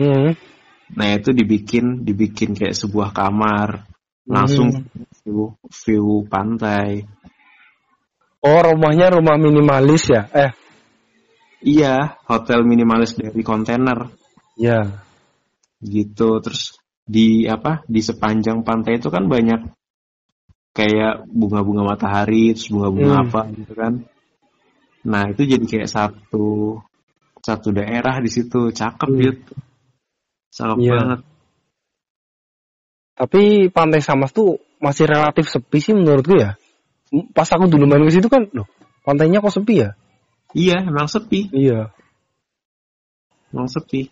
Hmm. 0.00 0.32
Nah 0.96 1.08
itu 1.12 1.36
dibikin 1.36 2.08
dibikin 2.08 2.56
kayak 2.56 2.72
sebuah 2.72 3.12
kamar 3.12 3.89
langsung 4.30 4.68
view, 5.26 5.58
view 5.68 6.22
pantai. 6.30 7.04
Oh, 8.40 8.60
rumahnya 8.64 9.12
rumah 9.12 9.36
minimalis 9.36 10.08
ya? 10.08 10.30
Eh, 10.32 10.50
Iya, 11.60 12.16
hotel 12.24 12.64
minimalis 12.64 13.12
dari 13.20 13.44
kontainer 13.44 14.08
ya. 14.56 15.04
gitu. 15.84 16.40
Terus 16.40 16.80
di 17.04 17.44
apa 17.44 17.84
di 17.84 18.00
sepanjang 18.00 18.64
pantai 18.64 18.96
itu 18.96 19.12
kan 19.12 19.28
banyak 19.28 19.68
kayak 20.72 21.28
bunga-bunga 21.28 21.84
matahari, 21.84 22.56
terus 22.56 22.72
bunga-bunga 22.72 23.12
Hmm. 23.12 23.24
apa 23.28 23.40
gitu 23.52 23.72
kan. 23.76 23.92
Nah 25.04 25.28
itu 25.28 25.44
jadi 25.44 25.64
kayak 25.68 25.90
satu 25.92 26.80
satu 27.44 27.68
daerah 27.76 28.20
di 28.24 28.30
situ, 28.32 28.72
cakep 28.72 29.10
Hmm. 29.12 29.20
gitu, 29.20 29.52
cakep 30.56 30.78
Iya. 30.80 30.92
banget. 30.96 31.20
Tapi 33.20 33.68
Pantai 33.68 34.00
Samas 34.00 34.32
tuh 34.32 34.56
masih 34.80 35.04
relatif 35.04 35.52
sepi 35.52 35.76
sih 35.76 35.92
menurutku 35.92 36.40
ya. 36.40 36.56
M- 37.12 37.28
Pas 37.36 37.44
aku 37.52 37.68
dulu 37.68 37.84
main 37.84 38.00
ke 38.08 38.16
situ 38.16 38.32
kan, 38.32 38.48
loh, 38.56 38.64
pantainya 39.04 39.44
kok 39.44 39.52
sepi 39.52 39.84
ya? 39.84 39.92
Iya, 40.56 40.88
emang 40.88 41.04
sepi, 41.04 41.52
Iya. 41.52 41.92
emang 43.52 43.68
sepi. 43.68 44.08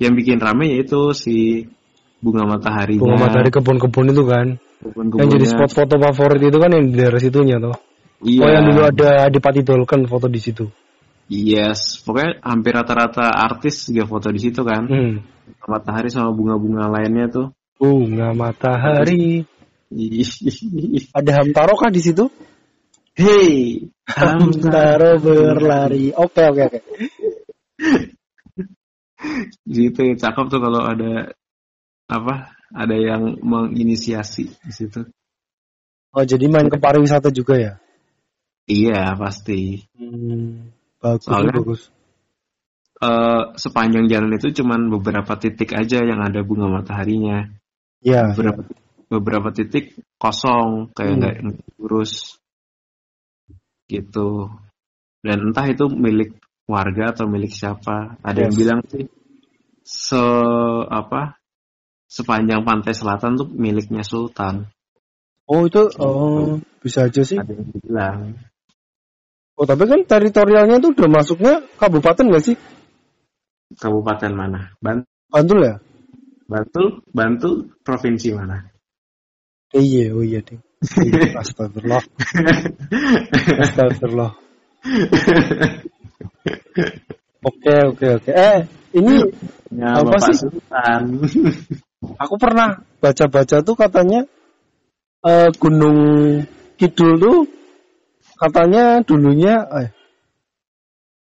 Yang 0.00 0.12
bikin 0.24 0.38
rame 0.42 0.74
yaitu 0.74 1.14
si 1.14 1.68
bunga 2.18 2.42
mataharinya, 2.48 2.98
Bunga 3.04 3.28
matahari 3.28 3.50
kebun-kebun 3.52 4.10
itu 4.10 4.24
kan. 4.26 4.46
kebun-kebunnya. 4.82 5.20
Yang 5.22 5.28
jadi 5.38 5.46
spot 5.54 5.70
foto 5.70 5.94
favorit 6.02 6.42
itu 6.42 6.58
kan 6.58 6.70
yang 6.74 6.84
di 6.90 6.94
daerah 6.98 7.20
situnya 7.22 7.56
tuh. 7.62 7.76
Iya. 8.24 8.40
Oh 8.42 8.50
yang 8.50 8.64
dulu 8.72 8.80
ada 8.88 9.28
Adipati 9.30 9.62
Dolken 9.62 10.08
foto 10.10 10.26
di 10.26 10.40
situ. 10.42 10.66
Yes, 11.30 12.02
pokoknya 12.02 12.42
hampir 12.42 12.74
rata-rata 12.74 13.32
artis 13.32 13.86
juga 13.86 14.08
foto 14.10 14.28
di 14.34 14.40
situ 14.42 14.60
kan. 14.66 14.82
Hmm. 14.90 15.14
Matahari 15.68 16.08
sama 16.10 16.34
bunga-bunga 16.34 16.88
lainnya 16.90 17.30
tuh. 17.30 17.46
Bunga 17.84 18.32
matahari. 18.32 19.44
Ih, 19.92 21.04
Ada 21.12 21.30
Hamtaro 21.44 21.76
kah 21.76 21.92
di 21.92 22.00
situ? 22.00 22.32
Hei, 23.12 23.84
Hamtaro 24.08 25.20
berlari. 25.20 26.08
Oke 26.16 26.48
oke 26.48 26.62
oke. 26.64 26.80
gitu 29.68 30.02
cakep 30.16 30.46
tuh 30.48 30.60
kalau 30.64 30.80
ada 30.80 31.36
apa? 32.08 32.56
Ada 32.72 32.96
yang 32.96 33.22
menginisiasi 33.44 34.48
di 34.48 34.72
situ. 34.72 35.04
Oh 36.16 36.24
jadi 36.24 36.48
main 36.48 36.72
ke 36.72 36.80
pariwisata 36.80 37.28
juga 37.28 37.60
ya? 37.60 37.72
Iya 38.64 39.12
pasti. 39.20 39.84
Hmm. 39.92 40.72
Bagus 41.04 41.28
Soalnya- 41.28 41.60
bagus. 41.60 41.82
Eh 43.04 43.42
sepanjang 43.60 44.08
jalan 44.08 44.40
itu 44.40 44.56
cuman 44.64 44.88
beberapa 44.88 45.36
titik 45.36 45.76
aja 45.76 46.00
yang 46.00 46.24
ada 46.24 46.40
bunga 46.40 46.80
mataharinya. 46.80 47.52
Ya. 48.04 48.36
Beberapa 48.36 48.62
beberapa 49.08 49.48
titik 49.56 49.96
kosong 50.20 50.92
kayak 50.92 51.10
Hmm. 51.16 51.18
nggak 51.20 51.36
urus 51.80 52.36
gitu. 53.88 54.52
Dan 55.24 55.50
entah 55.52 55.64
itu 55.68 55.88
milik 55.88 56.36
warga 56.68 57.16
atau 57.16 57.24
milik 57.24 57.52
siapa. 57.52 58.20
Ada 58.20 58.48
yang 58.48 58.52
Yes. 58.52 58.60
bilang 58.60 58.80
sih 58.92 59.04
se 59.84 60.24
apa 60.88 61.36
sepanjang 62.08 62.64
pantai 62.64 62.92
selatan 62.96 63.40
tuh 63.40 63.48
miliknya 63.52 64.04
sultan. 64.04 64.68
Oh 65.44 65.68
itu 65.68 65.88
oh 66.00 66.60
bisa 66.80 67.08
aja 67.08 67.20
sih. 67.24 67.36
Ada 67.40 67.52
yang 67.52 67.68
bilang. 67.72 68.18
Oh 69.54 69.64
tapi 69.68 69.86
kan 69.86 70.00
teritorialnya 70.04 70.80
tuh 70.80 70.92
udah 70.96 71.08
masuknya 71.08 71.62
kabupaten 71.78 72.26
gak 72.32 72.44
sih? 72.44 72.56
Kabupaten 73.78 74.32
mana? 74.34 74.72
Ban- 74.82 75.06
Bantul 75.30 75.60
ya? 75.62 75.74
Bantul, 76.44 77.00
Bantul, 77.10 77.72
provinsi 77.80 78.36
mana? 78.36 78.60
Iya, 79.74 80.12
oh 80.14 80.22
iya 80.22 80.38
ding. 80.44 80.60
Iya, 80.84 81.34
Astagfirullah. 81.42 82.04
Astagfirullah. 83.64 84.32
Oke 87.44 87.74
oke 87.92 88.06
oke. 88.20 88.30
Eh 88.32 88.58
ini 88.94 89.14
Ya, 89.74 89.90
Apa 89.98 90.06
Bapak 90.06 90.30
sih? 90.30 90.34
Sultan. 90.38 91.02
aku 92.14 92.34
pernah 92.38 92.78
baca-baca 93.02 93.58
tuh 93.66 93.74
katanya 93.74 94.22
eh, 95.26 95.50
Gunung 95.58 95.98
Kidul 96.78 97.18
tuh 97.18 97.38
katanya 98.38 99.02
dulunya 99.02 99.66
eh 99.82 99.88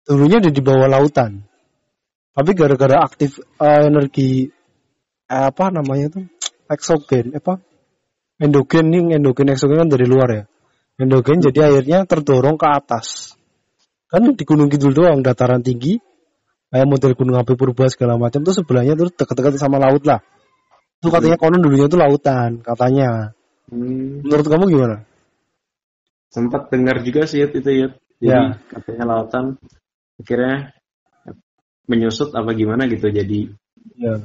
dulunya 0.05 0.37
udah 0.45 0.53
di 0.53 0.61
bawah 0.61 0.85
lautan. 0.91 1.49
Tapi 2.37 2.51
gara-gara 2.53 3.01
aktif 3.01 3.41
eh, 3.41 3.83
energi 3.89 4.53
apa 5.27 5.75
namanya 5.75 6.07
tuh 6.11 6.25
eksogen 6.71 7.35
apa 7.35 7.59
endogen 8.39 8.91
nih 8.91 9.19
endogen 9.19 9.51
eksogen 9.51 9.87
kan 9.87 9.91
dari 9.91 10.07
luar 10.07 10.29
ya. 10.31 10.45
Endogen 10.97 11.45
jadi 11.45 11.69
airnya 11.69 12.09
terdorong 12.09 12.57
ke 12.57 12.67
atas. 12.67 13.37
Kan 14.09 14.33
di 14.33 14.45
Gunung 14.49 14.73
Kidul 14.73 14.97
doang 14.97 15.21
dataran 15.21 15.61
tinggi 15.61 15.99
kayak 16.73 16.87
model 16.89 17.13
gunung 17.15 17.37
api 17.37 17.53
purba 17.55 17.87
segala 17.93 18.17
macam 18.17 18.43
tuh 18.43 18.55
sebelahnya 18.57 18.97
tuh 18.97 19.13
dekat-dekat 19.13 19.61
sama 19.61 19.77
laut 19.83 20.03
lah. 20.09 20.25
Itu 21.03 21.13
katanya 21.13 21.37
konon 21.37 21.61
dulunya 21.61 21.87
tuh 21.91 22.01
lautan 22.01 22.65
katanya. 22.65 23.37
Hmm, 23.69 24.23
Menurut 24.25 24.47
kamu 24.47 24.65
gimana? 24.73 24.97
sempat 26.31 26.69
dengar 26.69 27.01
juga 27.01 27.25
sih 27.25 27.41
itu 27.45 27.59
Yud. 27.61 27.93
Jadi 28.17 28.33
Ya. 28.33 28.57
katanya 28.73 29.05
lautan 29.05 29.61
akhirnya 30.17 30.73
menyusut 31.89 32.33
apa 32.33 32.51
gimana 32.57 32.89
gitu. 32.89 33.09
Jadi 33.13 33.53
Ya. 33.97 34.21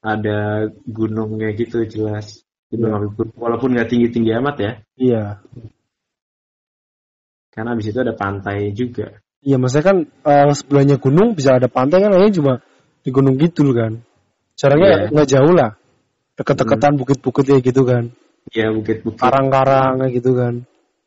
Ada 0.00 0.68
gunungnya 0.88 1.52
gitu 1.56 1.84
jelas. 1.84 2.40
Di 2.70 2.78
Ya. 2.78 2.86
Gunung 2.86 2.92
Api 2.96 3.08
Purba. 3.18 3.34
Walaupun 3.36 3.68
nggak 3.74 3.88
tinggi-tinggi 3.90 4.30
amat 4.40 4.56
ya. 4.62 4.72
Iya. 4.96 5.24
Karena 7.50 7.74
di 7.74 7.82
situ 7.82 7.98
ada 8.00 8.14
pantai 8.14 8.70
juga. 8.72 9.20
Iya, 9.42 9.56
maksudnya 9.58 9.84
kan 9.84 9.96
eh, 10.06 10.52
sebelahnya 10.54 10.96
gunung 11.00 11.34
bisa 11.34 11.56
ada 11.58 11.66
pantai 11.66 12.04
kan 12.04 12.12
kayaknya 12.14 12.36
cuma 12.36 12.52
di 13.00 13.10
Gunung 13.10 13.36
Kidul 13.40 13.72
kan. 13.74 13.92
Jaraknya 14.54 14.88
Iya. 14.88 14.98
nggak 15.10 15.28
jauh 15.28 15.52
lah. 15.56 15.70
Deket-deketan 16.36 16.94
bukit-bukit 17.00 17.44
kayak 17.48 17.64
gitu 17.64 17.82
kan. 17.84 18.04
Ya 18.54 18.70
bukit-bukit. 18.72 19.18
Karang-karang 19.20 20.00
kayak 20.00 20.12
gitu 20.20 20.32
kan. 20.36 20.54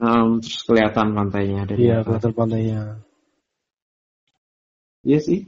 Um, 0.03 0.43
terus 0.43 0.61
kelihatan 0.67 1.15
pantainya 1.15 1.63
dari 1.63 1.87
Iya, 1.87 2.03
kelihatan 2.03 2.33
pantainya. 2.35 2.81
Iya 5.07 5.19
sih. 5.23 5.39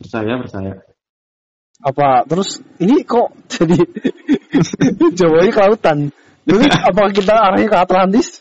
Percaya, 0.00 0.40
percaya. 0.40 0.72
Apa 1.78 2.26
terus 2.26 2.58
ini 2.82 3.06
kok 3.06 3.38
jadi 3.46 3.78
Jawanya 5.18 5.50
ke 5.54 5.60
lautan. 5.62 5.98
Terus 6.48 6.64
apakah 6.80 7.12
kita 7.12 7.34
arahnya 7.36 7.68
ke 7.68 7.78
Atlantis? 7.78 8.40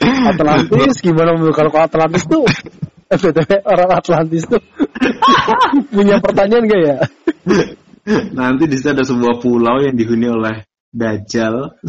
Atlantis 0.00 1.04
gimana 1.04 1.36
kalau 1.52 1.70
ke 1.70 1.80
Atlantis 1.80 2.24
tuh 2.24 2.48
BTW, 3.08 3.64
orang 3.64 3.90
Atlantis 4.00 4.44
tuh 4.44 4.60
punya 5.94 6.20
pertanyaan 6.20 6.68
gak 6.68 6.82
ya? 6.84 6.98
Nanti 8.36 8.64
di 8.68 8.76
situ 8.76 8.92
ada 8.92 9.04
sebuah 9.04 9.40
pulau 9.40 9.80
yang 9.80 9.96
dihuni 9.96 10.28
oleh 10.28 10.64
Dajjal. 10.92 11.80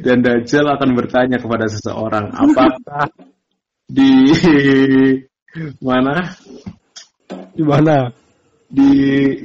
Dan 0.00 0.16
Dajjal 0.24 0.64
akan 0.64 0.90
bertanya 0.96 1.36
kepada 1.40 1.68
seseorang, 1.68 2.32
apakah 2.32 3.08
di 3.86 4.10
mana? 5.82 6.34
Di 7.54 7.62
mana? 7.64 8.10
Di 8.66 8.90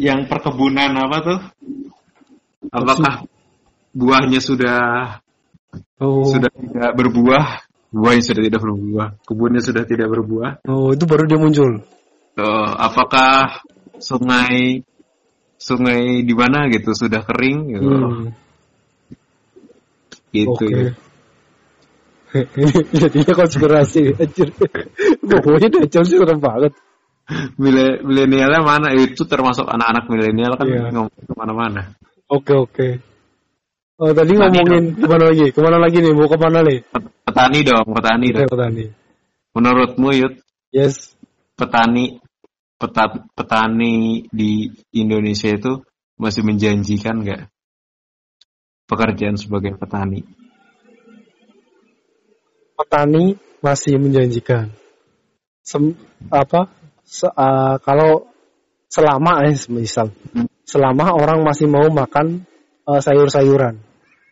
yang 0.01 0.25
perkebunan 0.25 0.97
apa 0.97 1.17
tuh? 1.21 1.39
Apakah 2.73 3.25
buahnya 3.93 4.39
sudah 4.41 4.79
Oh, 6.01 6.25
sudah 6.25 6.49
tidak 6.51 6.97
berbuah? 6.97 7.45
Buahnya 7.93 8.23
sudah 8.25 8.41
tidak 8.43 8.61
berbuah. 8.65 9.07
Kebunnya 9.23 9.61
sudah 9.61 9.83
tidak 9.85 10.07
berbuah. 10.09 10.65
oh 10.67 10.91
itu 10.91 11.05
baru 11.05 11.29
dia 11.29 11.37
muncul. 11.37 11.85
Eh, 12.35 12.71
apakah 12.81 13.61
sungai 14.01 14.81
sungai 15.61 16.25
di 16.25 16.33
mana 16.33 16.65
gitu 16.73 16.89
sudah 16.97 17.21
kering 17.21 17.59
gitu, 17.69 17.85
Hmm, 17.85 18.33
gitu 20.33 20.65
ya. 20.73 20.91
Jadinya 22.95 23.33
konspirasi 23.35 24.15
anjir. 24.15 24.55
Pokoknya 25.19 25.67
Dajjal 25.67 26.03
sih 26.07 26.15
serem 26.15 26.39
banget. 26.39 26.71
Mile- 27.59 27.99
milenialnya 28.03 28.59
mana 28.63 28.91
itu 28.91 29.23
termasuk 29.23 29.63
anak-anak 29.63 30.07
milenial 30.11 30.51
kan 30.59 30.67
Iya. 30.67 30.91
ngomong 30.91 31.07
ke 31.15 31.31
mana-mana 31.37 31.95
Oke 32.27 32.51
oke. 32.51 32.87
Oh 33.95 34.11
tadi 34.11 34.35
Tani 34.35 34.59
ngomongin 34.59 34.83
ke 34.99 35.05
mana 35.07 35.23
lagi? 35.31 35.47
Ke 35.55 35.59
mana 35.63 35.77
lagi 35.79 35.97
nih? 36.03 36.11
Mau 36.11 36.27
ke 36.27 36.35
mana 36.35 36.59
nih? 36.65 36.79
petani 37.23 37.59
dong 37.63 37.87
petani 37.95 38.27
Oke 38.27 38.35
dong 38.35 38.49
petani. 38.51 38.85
menurutmu 39.55 40.09
Yud 40.11 40.33
Yes. 40.75 41.15
petani 41.55 42.19
peta- 42.75 43.23
petani 43.37 44.25
di 44.27 44.67
Indonesia 44.91 45.51
itu 45.55 45.83
masih 46.19 46.41
menjanjikan 46.43 47.21
nggak 47.23 47.47
pekerjaan 48.89 49.39
sebagai 49.39 49.77
petani 49.79 50.25
petani 52.81 53.37
masih 53.61 54.01
menjanjikan. 54.01 54.73
Sem, 55.61 55.93
apa 56.33 56.73
se, 57.05 57.29
uh, 57.29 57.77
kalau 57.85 58.25
selama 58.89 59.45
eh 59.45 59.53
misal 59.69 60.09
selama 60.65 61.13
orang 61.13 61.45
masih 61.45 61.69
mau 61.69 61.85
makan 61.93 62.49
uh, 62.89 62.97
sayur-sayuran 62.97 63.77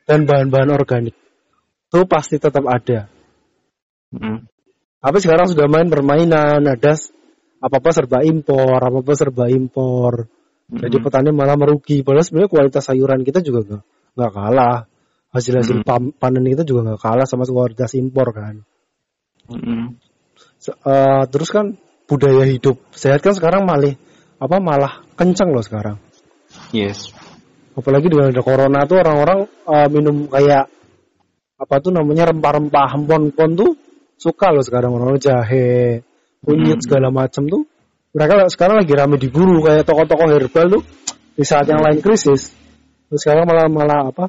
dan 0.10 0.26
bahan-bahan 0.26 0.74
organik 0.74 1.14
itu 1.90 2.06
pasti 2.06 2.38
tetap 2.38 2.66
ada. 2.70 3.10
Mm. 4.14 4.46
Tapi 5.00 5.18
sekarang 5.22 5.50
sudah 5.50 5.66
main 5.66 5.90
permainan, 5.90 6.62
ada 6.62 6.94
apa-apa 7.60 7.90
serba 7.90 8.22
impor, 8.22 8.78
apa-apa 8.78 9.14
serba 9.18 9.50
impor. 9.50 10.30
Jadi 10.70 11.02
Mm. 11.02 11.04
petani 11.06 11.30
malah 11.34 11.58
merugi. 11.58 12.06
Padahal 12.06 12.22
sebenarnya 12.22 12.54
kualitas 12.54 12.86
sayuran 12.86 13.26
kita 13.26 13.42
juga 13.42 13.82
nggak 14.14 14.32
kalah. 14.34 14.86
Hasil-hasil 15.30 15.82
Mm. 15.82 15.86
pam- 15.86 16.14
panen 16.18 16.42
kita 16.42 16.66
juga 16.66 16.90
nggak 16.90 17.02
kalah 17.06 17.28
sama 17.30 17.46
kualitas 17.46 17.94
impor 17.94 18.34
kan. 18.34 18.66
Mm. 19.50 19.94
Se- 20.58 20.74
eh, 20.76 21.24
terus 21.30 21.50
kan 21.54 21.78
budaya 22.10 22.44
hidup 22.50 22.82
sehat 22.98 23.22
kan 23.22 23.38
sekarang 23.38 23.70
malah 23.70 23.94
apa 24.42 24.58
malah 24.58 24.94
kencang 25.14 25.54
loh 25.54 25.62
sekarang. 25.62 26.02
Yes. 26.74 27.14
Apalagi 27.78 28.10
dengan 28.10 28.34
ada 28.34 28.42
corona 28.42 28.90
tuh 28.90 28.98
orang-orang 29.06 29.40
eh, 29.46 29.88
minum 29.94 30.26
kayak 30.26 30.66
apa 31.60 31.76
tuh 31.84 31.92
namanya 31.94 32.32
rempah-rempah 32.34 32.86
hempon-hempon 32.98 33.50
tuh 33.54 33.72
suka 34.18 34.50
loh 34.50 34.64
sekarang 34.66 34.96
orang 34.96 35.20
jahe, 35.22 36.02
kunyit 36.42 36.82
Hmm. 36.82 36.86
segala 36.90 37.08
macam 37.14 37.46
tuh. 37.46 37.64
Mereka 38.10 38.50
sekarang 38.50 38.82
lagi 38.82 38.94
rame 38.98 39.22
diburu 39.22 39.62
kayak 39.62 39.86
toko-toko 39.86 40.26
herbal 40.26 40.82
tuh 40.82 40.84
di 41.38 41.46
saat 41.46 41.70
yang 41.70 41.86
lain 41.86 42.02
krisis. 42.02 42.50
Terus 43.08 43.20
sekarang 43.22 43.46
malah 43.46 43.70
malah 43.70 44.00
apa 44.10 44.26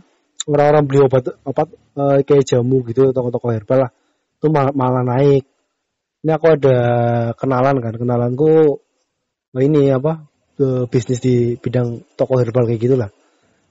orang-orang 0.49 0.85
beli 0.89 1.01
obat 1.05 1.25
apa 1.45 1.63
eh, 1.75 2.19
kayak 2.25 2.45
jamu 2.49 2.81
gitu 2.89 3.13
toko-toko 3.13 3.53
herbal 3.53 3.89
lah 3.89 3.91
itu 4.41 4.49
malah, 4.49 4.73
malah 4.73 5.05
naik. 5.05 5.45
Ini 6.21 6.31
aku 6.37 6.47
ada 6.53 6.79
kenalan 7.37 7.77
kan, 7.81 7.95
kenalanku 7.97 8.81
oh 9.51 9.61
ini 9.61 9.93
apa 9.93 10.25
ke 10.57 10.89
bisnis 10.89 11.21
di 11.21 11.57
bidang 11.61 12.05
toko 12.17 12.41
herbal 12.41 12.65
kayak 12.65 12.81
gitulah. 12.81 13.11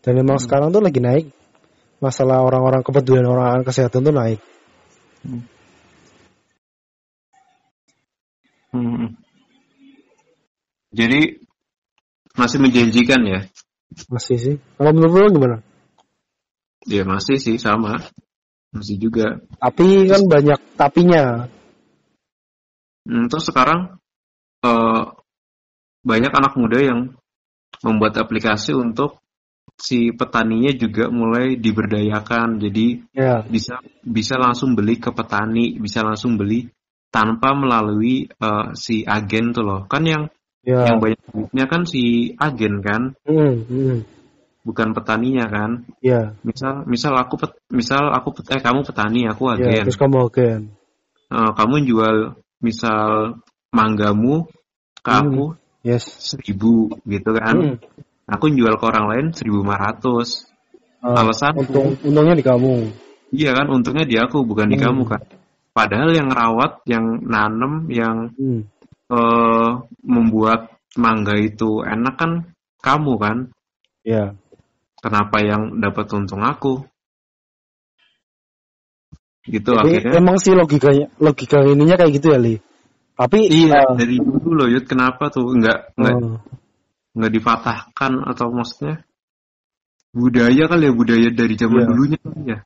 Dan 0.05 0.13
memang 0.21 0.37
Hmm. 0.37 0.45
sekarang 0.45 0.69
tuh 0.69 0.81
lagi 0.81 1.01
naik 1.01 1.25
masalah 1.99 2.45
orang-orang 2.45 2.85
kepedulian 2.85 3.27
orang 3.27 3.65
kesehatan 3.65 4.05
tuh 4.05 4.15
naik. 4.15 4.39
Mm. 8.69 9.17
Jadi 10.93 11.19
masih 12.37 12.57
menjanjikan 12.61 13.21
ya? 13.25 13.39
Masih 14.07 14.37
sih. 14.37 14.55
Kalau 14.77 14.93
menurut 14.93 15.27
lu 15.27 15.41
gimana? 15.41 15.57
Ya 16.89 17.05
masih 17.05 17.37
sih 17.37 17.61
sama. 17.61 18.01
Masih 18.73 18.97
juga. 18.97 19.37
Tapi 19.61 20.09
kan 20.09 20.25
banyak 20.25 20.59
tapinya. 20.73 21.45
Hmm, 23.05 23.29
terus 23.29 23.45
sekarang 23.49 24.01
eh, 24.65 25.03
banyak 26.01 26.33
anak 26.33 26.53
muda 26.57 26.77
yang 26.81 26.99
membuat 27.85 28.17
aplikasi 28.17 28.73
untuk 28.73 29.21
si 29.77 30.11
petaninya 30.11 30.73
juga 30.73 31.13
mulai 31.13 31.55
diberdayakan. 31.61 32.57
Jadi 32.57 33.05
Ya. 33.13 33.45
bisa 33.45 33.79
bisa 34.01 34.35
langsung 34.41 34.73
beli 34.73 34.97
ke 34.97 35.13
petani, 35.13 35.77
bisa 35.77 36.01
langsung 36.01 36.35
beli 36.41 36.67
tanpa 37.13 37.53
melalui 37.53 38.25
eh, 38.29 38.67
si 38.73 39.05
agen 39.05 39.53
tuh 39.53 39.61
loh. 39.61 39.81
Kan 39.85 40.09
yang 40.09 40.25
Ya. 40.59 40.91
yang 40.91 40.99
banyak 40.99 41.21
duitnya 41.31 41.65
kan 41.71 41.87
si 41.87 42.35
agen 42.35 42.83
kan, 42.83 43.15
Hmm, 43.23 43.63
hmm. 43.63 43.97
Bukan 44.63 44.91
petaninya 44.91 45.47
kan. 45.47 45.87
Ya. 46.03 46.35
Misal 46.43 46.83
misal 46.85 47.15
aku 47.15 47.39
pet- 47.39 47.59
misal 47.71 48.11
aku 48.11 48.35
pet- 48.35 48.51
eh 48.55 48.61
kamu 48.61 48.83
petani, 48.83 49.25
aku 49.27 49.49
Ya. 49.55 49.69
agen. 49.79 49.83
Terus 49.87 49.99
kamu 49.99 50.15
agen. 50.27 50.61
Eh, 51.29 51.51
kamu 51.55 51.75
jual 51.85 52.15
misal 52.59 53.37
manggamu 53.71 54.49
ke 54.99 55.11
Hmm. 55.13 55.21
aku 55.23 55.43
Yes. 55.85 56.03
seribu 56.35 56.91
gitu 57.07 57.31
kan. 57.37 57.55
Hmm. 57.55 57.75
Aku 58.29 58.51
jual 58.51 58.75
ke 58.77 58.85
orang 58.85 59.05
lain 59.09 59.25
1500. 59.33 60.45
Ah, 60.99 61.23
Alasan 61.23 61.55
untung 61.55 61.95
untungnya 62.03 62.35
di 62.35 62.43
kamu. 62.43 62.91
iya 63.31 63.55
kan 63.55 63.71
untungnya 63.71 64.03
di 64.03 64.19
aku 64.19 64.43
bukan 64.43 64.67
di 64.67 64.75
Hmm. 64.75 64.91
kamu 64.91 65.01
kan. 65.07 65.21
Padahal 65.71 66.11
yang 66.11 66.27
rawat, 66.27 66.83
yang 66.83 67.23
nanem, 67.23 67.87
yang 67.87 68.35
Hmm. 68.35 68.67
eh, 69.09 69.69
membuat 70.03 70.75
mangga 70.99 71.39
itu 71.39 71.81
enak 71.87 72.15
kan 72.19 72.31
kamu 72.83 73.13
kan. 73.15 73.37
Ya. 74.03 74.35
Kenapa 74.99 75.39
yang 75.39 75.79
dapat 75.79 76.05
untung 76.11 76.43
aku? 76.43 76.83
Gitu 79.47 79.71
Jadi 79.71 79.79
akhirnya. 79.79 80.13
emang 80.19 80.37
sih 80.37 80.51
logikanya 80.53 81.07
logika 81.17 81.63
ininya 81.63 81.95
kayak 81.95 82.11
gitu 82.19 82.35
ya, 82.35 82.39
Li. 82.39 82.55
Tapi 83.15 83.51
Iya, 83.51 83.83
eh, 83.83 83.95
dari 83.99 84.15
dulu 84.19 84.55
loh 84.55 84.67
Yud, 84.71 84.87
kenapa 84.87 85.27
tuh 85.31 85.47
nggak 85.55 85.95
nggak 85.99 86.15
eh, 86.15 86.35
nggak 87.19 87.31
difatahkan 87.35 88.11
atau 88.31 88.47
maksudnya 88.53 89.03
budaya 90.15 90.63
kali 90.71 90.87
ya 90.89 90.93
budaya 90.95 91.27
dari 91.35 91.53
zaman 91.59 91.83
Iya. 91.83 91.87
dulunya 91.89 92.19
ya. 92.47 92.57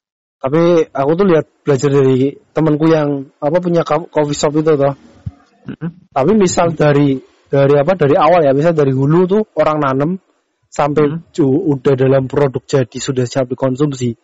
tapi 0.44 0.84
aku 0.92 1.12
tuh 1.16 1.26
lihat 1.32 1.46
belajar 1.64 1.88
dari 1.88 2.36
temanku 2.52 2.86
yang 2.92 3.32
apa 3.40 3.58
punya 3.64 3.88
co- 3.88 4.12
coffee 4.12 4.36
shop 4.36 4.60
itu 4.60 4.76
toh. 4.76 4.92
Mm-mm. 5.72 5.90
Tapi 6.12 6.32
misal 6.36 6.76
dari 6.76 7.16
dari 7.48 7.74
apa 7.80 7.96
dari 7.96 8.20
awal 8.20 8.44
ya, 8.44 8.52
misal 8.52 8.76
dari 8.76 8.92
hulu 8.92 9.24
tuh 9.24 9.42
orang 9.56 9.80
nanem 9.80 10.12
sampai 10.74 11.06
Hmm. 11.06 11.22
cu- 11.30 11.78
udah 11.78 11.94
dalam 11.94 12.26
produk 12.26 12.66
jadi 12.66 12.98
sudah 12.98 13.30
siap 13.30 13.46
dikonsumsi, 13.54 14.18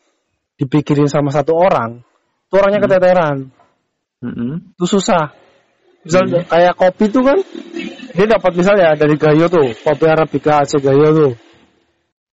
dipikirin 0.58 1.06
sama 1.06 1.30
satu 1.30 1.54
orang, 1.54 2.02
tuh 2.50 2.58
orangnya 2.58 2.82
Hmm. 2.82 2.90
keteteran, 2.90 3.38
Mm-mm. 4.26 4.74
itu 4.74 4.86
susah. 4.90 5.30
Misal 6.02 6.26
Hmm. 6.26 6.42
kayak 6.50 6.74
kopi 6.74 7.06
tuh 7.14 7.22
kan, 7.22 7.38
dia 8.18 8.26
dapat 8.26 8.52
misalnya 8.58 8.98
dari 8.98 9.14
Gayo 9.14 9.46
tuh, 9.46 9.78
kopi 9.78 10.10
Arabica 10.10 10.66
Aceh 10.66 10.82
Gayo 10.82 11.08
tuh. 11.14 11.34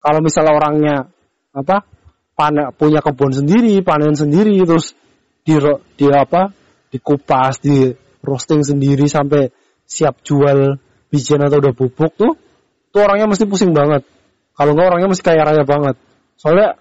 Kalau 0.00 0.20
misal 0.24 0.48
orangnya 0.48 1.12
apa 1.52 1.84
panen 2.32 2.72
punya 2.72 3.04
kebun 3.04 3.36
sendiri, 3.36 3.84
panen 3.84 4.16
sendiri, 4.16 4.64
terus 4.64 4.96
di 5.44 5.60
di 5.98 6.06
apa 6.08 6.54
dikupas, 6.94 7.58
di 7.60 7.90
roasting 8.22 8.62
sendiri 8.62 9.10
sampai 9.10 9.50
siap 9.84 10.22
jual 10.22 10.78
bijian 11.10 11.42
atau 11.42 11.58
udah 11.58 11.74
bubuk 11.74 12.12
tuh, 12.14 12.38
tuh 12.96 13.04
orangnya 13.04 13.28
mesti 13.28 13.44
pusing 13.44 13.76
banget. 13.76 14.08
Kalau 14.56 14.72
nggak 14.72 14.88
orangnya 14.88 15.12
mesti 15.12 15.20
kaya 15.20 15.44
raya 15.44 15.68
banget. 15.68 16.00
Soalnya 16.40 16.80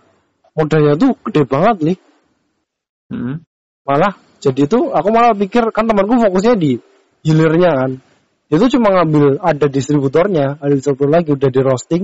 modalnya 0.55 0.95
tuh 0.95 1.19
gede 1.27 1.43
banget 1.43 1.75
nih. 1.83 1.97
Mm-mm. 3.11 3.43
Malah 3.83 4.15
jadi 4.39 4.63
itu 4.63 4.95
aku 4.95 5.07
malah 5.11 5.35
pikir 5.35 5.67
kan 5.75 5.83
temanku 5.83 6.15
fokusnya 6.15 6.55
di 6.55 6.79
hilirnya 7.27 7.71
kan. 7.75 7.91
Itu 8.47 8.71
cuma 8.77 8.95
ngambil 8.95 9.43
ada 9.43 9.67
distributornya, 9.67 10.55
ada 10.63 10.71
distributor 10.71 11.09
lagi 11.11 11.33
udah 11.35 11.49
di 11.49 11.61
roasting, 11.65 12.03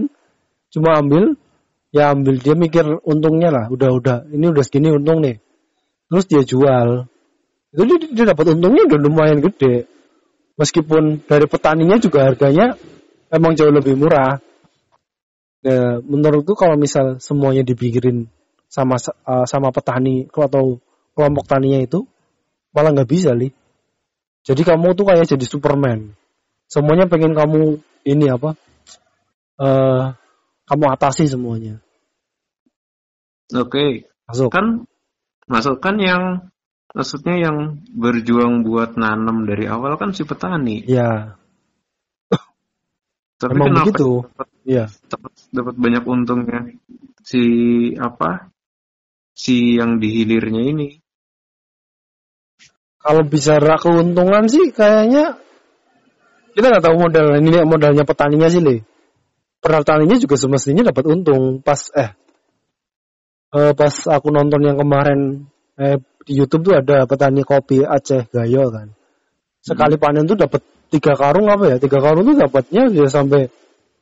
cuma 0.73 0.99
ambil 0.99 1.37
ya 1.93 2.11
ambil 2.11 2.41
dia 2.41 2.57
mikir 2.57 2.83
untungnya 3.05 3.53
lah, 3.53 3.65
udah 3.71 3.89
udah 3.93 4.17
ini 4.33 4.51
udah 4.51 4.63
segini 4.65 4.91
untung 4.91 5.23
nih. 5.23 5.39
Terus 6.11 6.25
dia 6.27 6.43
jual. 6.43 7.07
Itu 7.71 7.83
dia, 7.87 7.97
dia 8.11 8.25
dapat 8.35 8.59
untungnya 8.59 8.83
udah 8.91 8.99
lumayan 8.99 9.39
gede. 9.39 9.87
Meskipun 10.59 11.23
dari 11.23 11.47
petaninya 11.47 11.95
juga 12.01 12.27
harganya 12.27 12.75
emang 13.31 13.55
jauh 13.55 13.71
lebih 13.71 13.95
murah. 13.95 14.37
Nah, 15.61 16.01
menurutku 16.03 16.53
kalau 16.57 16.75
misal 16.75 17.21
semuanya 17.23 17.63
dipikirin 17.63 18.27
sama 18.67 18.97
uh, 18.99 19.45
sama 19.47 19.69
petani 19.71 20.27
atau 20.27 20.81
kelompok 21.15 21.45
taninya 21.47 21.79
itu 21.81 22.03
malah 22.75 22.91
nggak 22.91 23.09
bisa 23.09 23.31
li. 23.31 23.51
Jadi 24.41 24.61
kamu 24.65 24.97
tuh 24.97 25.05
kayak 25.05 25.27
jadi 25.29 25.45
Superman. 25.45 26.17
Semuanya 26.65 27.05
pengen 27.05 27.37
kamu 27.37 27.79
ini 28.07 28.25
apa? 28.31 28.57
eh 29.61 30.03
kamu 30.65 30.85
atasi 30.89 31.29
semuanya. 31.29 31.77
Oke, 33.51 34.07
Masuk. 34.25 34.49
kan 34.49 34.87
masukkan 35.45 35.95
yang 35.99 36.23
maksudnya 36.95 37.35
yang 37.35 37.83
berjuang 37.91 38.63
buat 38.63 38.95
nanam 38.95 39.43
dari 39.43 39.67
awal 39.67 39.99
kan 39.99 40.15
si 40.15 40.23
petani. 40.23 40.87
Ya, 40.87 41.35
Tapi 43.41 43.57
emang 43.57 43.67
kenapa 43.73 43.85
begitu. 43.89 44.09
Iya. 44.61 44.85
dapat 45.09 45.31
dapat 45.49 45.75
banyak 45.81 46.03
untungnya 46.05 46.59
si 47.25 47.43
apa? 47.97 48.53
Si 49.33 49.81
yang 49.81 49.97
di 49.97 50.21
hilirnya 50.21 50.61
ini. 50.61 50.89
Kalau 53.01 53.25
bicara 53.25 53.81
keuntungan 53.81 54.45
sih 54.45 54.69
kayaknya 54.69 55.41
kita 56.53 56.65
nggak 56.69 56.85
tahu 56.85 56.95
modal 57.01 57.33
ini 57.41 57.49
nih, 57.49 57.65
modalnya 57.65 58.05
petaninya 58.05 58.45
sih 58.45 58.61
li. 58.61 58.77
Petaninya 59.57 60.21
juga 60.21 60.37
semestinya 60.37 60.85
dapat 60.85 61.09
untung 61.09 61.65
pas 61.65 61.81
eh 61.97 62.13
eh, 63.57 63.73
pas 63.73 63.93
aku 64.05 64.29
nonton 64.29 64.61
yang 64.61 64.77
kemarin 64.77 65.49
eh, 65.81 65.97
di 66.21 66.37
YouTube 66.37 66.69
tuh 66.69 66.75
ada 66.77 67.09
petani 67.09 67.41
kopi 67.41 67.81
Aceh 67.81 68.29
Gayo 68.29 68.69
kan. 68.69 68.93
Sekali 69.61 69.97
panen 69.97 70.29
tuh 70.29 70.37
dapat 70.37 70.61
tiga 70.91 71.15
karung 71.15 71.47
apa 71.47 71.71
ya? 71.71 71.75
Tiga 71.79 72.03
karung 72.03 72.27
tuh 72.27 72.35
dapatnya 72.35 72.91
bisa 72.91 73.07
sampai 73.07 73.47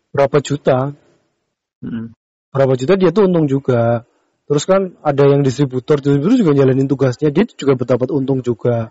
berapa 0.10 0.42
juta? 0.42 0.98
Mm. 1.86 2.18
Berapa 2.50 2.74
juta 2.74 2.98
dia 2.98 3.14
tuh 3.14 3.30
untung 3.30 3.46
juga. 3.46 4.04
Terus 4.50 4.66
kan 4.66 4.98
ada 5.06 5.24
yang 5.30 5.46
distributor, 5.46 6.02
distributor 6.02 6.34
juga 6.34 6.52
jalanin 6.58 6.90
tugasnya, 6.90 7.30
dia 7.30 7.46
juga 7.46 7.78
dapat 7.78 8.10
untung 8.10 8.42
juga. 8.42 8.90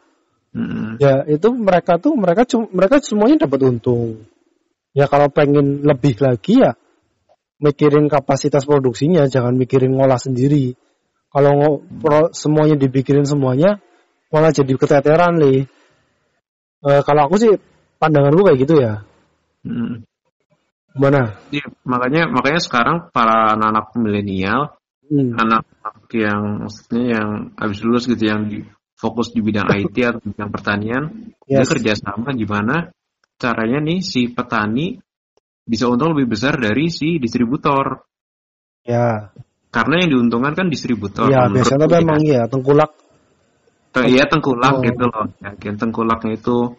Mm-mm. 0.55 1.03
Ya 1.03 1.27
itu 1.27 1.51
mereka 1.53 1.99
tuh 1.99 2.15
mereka 2.15 2.47
mereka 2.71 3.03
semuanya 3.03 3.45
dapat 3.45 3.67
untung. 3.67 4.23
Ya 4.95 5.11
kalau 5.11 5.29
pengen 5.29 5.83
lebih 5.83 6.15
lagi 6.23 6.63
ya 6.63 6.79
mikirin 7.59 8.07
kapasitas 8.07 8.65
produksinya, 8.65 9.27
jangan 9.27 9.59
mikirin 9.59 9.99
ngolah 9.99 10.17
sendiri. 10.17 10.79
Kalau 11.29 11.85
pro- 12.01 12.33
semuanya 12.33 12.79
dipikirin 12.79 13.27
semuanya, 13.29 13.83
malah 14.33 14.55
jadi 14.55 14.73
keteteran 14.79 15.37
nih. 15.37 15.69
Eh, 16.87 17.03
kalau 17.03 17.29
aku 17.29 17.37
sih 17.37 17.53
pandangan 17.99 18.33
lu 18.33 18.47
kayak 18.47 18.59
gitu 18.63 18.75
ya. 18.79 19.03
Mm. 19.67 20.07
Gimana? 20.95 21.37
Iya, 21.53 21.67
makanya 21.87 22.27
makanya 22.31 22.61
sekarang 22.63 22.97
para 23.13 23.55
anak-anak 23.55 23.87
milenial, 23.99 24.75
Hmm. 25.09 25.33
anak-anak 25.41 26.05
yang 26.13 26.43
maksudnya 26.69 27.05
yang 27.17 27.29
habis 27.57 27.81
lulus 27.81 28.05
gitu 28.05 28.29
yang 28.29 28.45
di, 28.45 28.61
fokus 28.93 29.33
di 29.33 29.41
bidang 29.41 29.65
IT 29.73 29.97
atau 30.11 30.21
bidang 30.21 30.51
pertanian, 30.53 31.03
dia 31.49 31.65
Yes. 31.65 31.71
kerjasama 31.73 32.37
gimana 32.37 32.93
caranya 33.41 33.79
nih 33.81 34.05
si 34.05 34.29
petani 34.29 35.01
bisa 35.65 35.89
untung 35.89 36.13
lebih 36.13 36.37
besar 36.37 36.61
dari 36.61 36.93
si 36.93 37.17
distributor. 37.17 38.05
Ya, 38.85 39.33
Karena 39.69 40.01
yang 40.01 40.11
diuntungkan 40.17 40.53
kan 40.57 40.67
distributor. 40.69 41.29
ya 41.29 41.45
biasanya 41.49 41.85
gue 41.89 42.01
ya. 42.01 42.17
iya 42.25 42.41
tengkulak. 42.49 42.91
Te- 43.93 44.09
Iya 44.09 44.25
tengkulak 44.29 44.75
Oh. 44.77 44.85
gitu 44.85 45.05
loh. 45.09 45.25
Yakin 45.41 45.75
tengkulaknya 45.77 46.37
itu. 46.37 46.77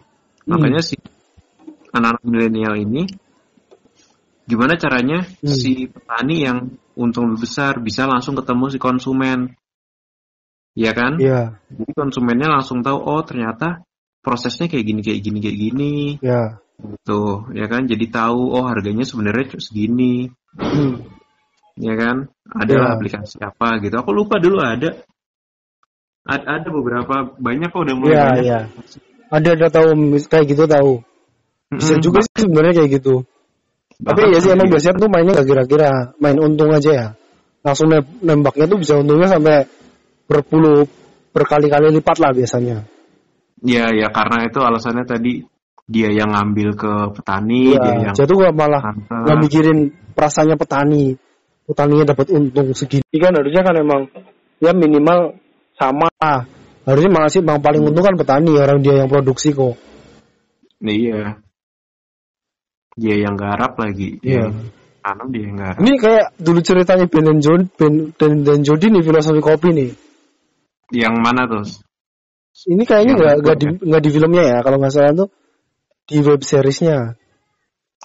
Makanya 0.48 0.80
si 0.80 0.96
anak-anak 1.90 2.22
milenial 2.24 2.74
ini 2.78 3.04
gimana 4.46 4.74
caranya 4.78 5.22
Hmm. 5.42 5.54
si 5.54 5.86
petani 5.86 6.42
yang 6.42 6.58
untung 6.98 7.30
lebih 7.34 7.46
besar 7.46 7.78
bisa 7.78 8.06
langsung 8.06 8.34
ketemu 8.34 8.64
si 8.72 8.78
konsumen. 8.82 9.54
Iya 10.74 10.92
kan? 10.94 11.18
Iya, 11.18 11.58
Jadi 11.66 11.92
konsumennya 11.98 12.46
langsung 12.50 12.80
tahu 12.82 12.98
oh 12.98 13.22
ternyata 13.26 13.82
prosesnya 14.22 14.70
kayak 14.70 14.84
gini 14.86 15.00
kayak 15.02 15.20
gini 15.24 15.38
kayak 15.40 15.58
gini 15.58 15.92
ya. 16.20 16.60
gitu 16.80 17.48
ya 17.56 17.66
kan 17.68 17.88
jadi 17.88 18.06
tahu 18.08 18.52
oh 18.52 18.64
harganya 18.68 19.04
sebenarnya 19.04 19.56
cuma 19.56 19.62
segini 19.64 20.28
Hmm. 20.60 21.00
ya 21.80 21.94
kan 21.96 22.28
ada 22.52 22.72
Iya. 22.76 22.86
aplikasi 22.96 23.36
apa 23.40 23.80
gitu 23.80 23.96
aku 23.96 24.12
lupa 24.12 24.36
dulu 24.36 24.60
ada 24.60 24.92
ada, 26.28 26.44
ada 26.60 26.68
beberapa 26.68 27.32
banyak 27.40 27.68
kok 27.72 27.80
udah 27.80 27.96
mulai 27.96 28.12
Iya, 28.12 28.22
banyak 28.28 28.44
iya. 28.44 28.60
Ada 29.30 29.54
ada 29.54 29.68
tahu 29.70 29.88
kayak 30.26 30.44
gitu 30.50 30.66
tahu. 30.66 30.92
Bisa 31.70 32.02
juga 32.02 32.18
sih 32.26 32.50
sebenarnya 32.50 32.82
kayak 32.82 32.90
gitu. 32.98 33.22
Tapi 34.00 34.26
Bahkan 34.26 34.34
ya 34.34 34.38
sih 34.42 34.50
emang 34.50 34.66
iya. 34.66 34.72
biasanya 34.74 34.96
tuh 34.96 35.10
mainnya 35.12 35.32
gak 35.38 35.48
kira-kira, 35.48 35.90
main 36.18 36.38
untung 36.40 36.70
aja 36.74 36.90
ya. 36.90 37.06
Langsung 37.62 37.92
nem- 37.92 38.16
nembaknya 38.24 38.66
tuh 38.66 38.78
bisa 38.80 38.96
untungnya 38.98 39.28
sampai 39.28 39.68
berpuluh 40.26 40.88
berkali-kali 41.30 41.94
lipat 41.94 42.16
lah 42.18 42.32
biasanya. 42.34 42.82
Iya 43.60 43.92
ya 43.92 44.08
karena 44.08 44.48
itu 44.48 44.58
alasannya 44.58 45.04
tadi 45.04 45.44
dia 45.84 46.08
yang 46.08 46.32
ngambil 46.32 46.68
ke 46.80 46.92
petani 47.20 47.76
dia 47.76 47.82
Iya, 47.82 47.92
yang 48.08 48.14
jatuh 48.16 48.36
gak 48.40 48.54
malah 48.56 48.82
nggak 49.06 49.38
mikirin 49.42 49.78
perasaannya 50.16 50.56
petani. 50.56 51.14
Petaninya 51.70 52.02
dapat 52.02 52.34
untung 52.34 52.74
segini 52.74 53.14
kan 53.20 53.30
harusnya 53.30 53.62
kan 53.62 53.74
emang 53.78 54.02
ya 54.58 54.74
minimal 54.74 55.38
sama. 55.78 56.10
Harusnya 56.90 57.10
malah 57.14 57.30
sih 57.30 57.38
bang 57.38 57.62
paling 57.62 57.86
untung 57.86 58.02
kan 58.02 58.18
petani 58.18 58.50
orang 58.58 58.82
dia 58.82 58.98
yang 58.98 59.06
produksi 59.06 59.54
kok. 59.54 59.78
iya 60.82 61.38
dia 62.98 63.14
yang 63.16 63.38
garap 63.38 63.78
lagi 63.78 64.18
Iya. 64.20 64.50
Yang 64.50 64.54
tanam 65.00 65.26
dia 65.30 65.42
yang 65.46 65.56
garap 65.56 65.78
Ini 65.78 65.92
kayak 65.96 66.26
dulu 66.42 66.60
ceritanya 66.60 67.06
Ben 67.06 67.24
dan 67.24 67.38
John, 67.38 67.60
Ben 67.78 67.94
dan, 68.18 68.32
dan 68.42 68.58
Jody 68.66 68.90
nih 68.90 69.02
filosofi 69.06 69.40
kopi 69.40 69.68
nih. 69.70 69.90
yang 70.90 71.14
mana 71.22 71.46
tuh 71.46 71.62
Ini 72.66 72.82
kayaknya 72.82 73.14
nggak 73.14 73.34
nggak 73.46 73.56
di 73.56 73.66
nggak 73.86 74.02
di 74.02 74.10
filmnya 74.10 74.42
ya 74.42 74.58
kalau 74.66 74.76
nggak 74.82 74.92
salah 74.92 75.14
tuh 75.14 75.28
di 76.10 76.18
web 76.26 76.42
seriesnya. 76.42 77.14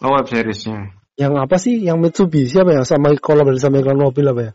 oh 0.06 0.12
web 0.14 0.30
seriesnya 0.30 0.94
Yang 1.16 1.34
apa 1.48 1.56
sih? 1.56 1.80
Yang 1.80 1.98
Mitsubishi 2.04 2.60
apa 2.60 2.76
ya? 2.76 2.82
Sama 2.84 3.16
kolaborasi 3.16 3.64
sama 3.64 3.80
iklan 3.80 3.96
mobil 3.96 4.28
apa 4.28 4.42
ya? 4.44 4.54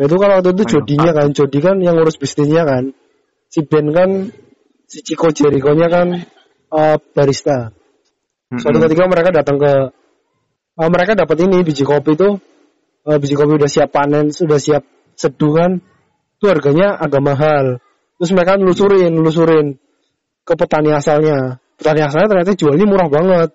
Itu 0.00 0.16
kan 0.16 0.40
waktu 0.40 0.56
itu 0.56 0.64
Jodinya 0.64 1.12
kan, 1.12 1.36
Jody 1.36 1.60
kan 1.60 1.76
yang 1.84 1.92
ngurus 1.92 2.16
bisnisnya 2.16 2.64
kan. 2.64 2.96
Si 3.48 3.64
Ben 3.64 3.88
kan 3.92 4.28
si 4.88 5.00
Chico 5.04 5.32
Jericho-nya 5.32 5.88
kan 5.88 6.08
eh, 6.68 6.96
barista. 7.16 7.72
Suatu 8.48 8.80
Mm-mm. 8.80 8.84
ketika 8.88 9.04
mereka 9.08 9.30
datang 9.32 9.56
ke 9.60 9.72
eh, 10.78 10.88
mereka 10.88 11.12
dapat 11.16 11.36
ini 11.44 11.64
biji 11.64 11.84
kopi 11.84 12.16
itu 12.16 12.36
eh, 13.08 13.18
biji 13.20 13.34
kopi 13.36 13.56
udah 13.56 13.70
siap 13.70 13.88
panen, 13.92 14.32
sudah 14.32 14.60
siap 14.60 14.84
seduh 15.16 15.52
kan. 15.56 15.80
Itu 16.38 16.46
harganya 16.52 16.94
agak 16.96 17.22
mahal. 17.24 17.66
Terus 18.20 18.30
mereka 18.34 18.54
nelusurin, 18.58 19.10
nelusurin 19.10 19.78
ke 20.46 20.54
petani 20.54 20.94
asalnya. 20.94 21.58
Petani 21.78 22.00
asalnya 22.02 22.28
ternyata 22.30 22.52
jualnya 22.54 22.86
murah 22.86 23.08
banget. 23.10 23.50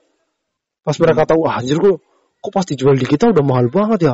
Pas 0.84 0.98
mereka 1.00 1.24
tahu, 1.24 1.48
ah, 1.48 1.64
anjir 1.64 1.80
kok, 1.80 2.04
kok 2.44 2.52
pas 2.52 2.68
dijual 2.68 3.00
di 3.00 3.08
kita 3.08 3.32
udah 3.32 3.44
mahal 3.44 3.72
banget 3.72 4.00
ya. 4.04 4.14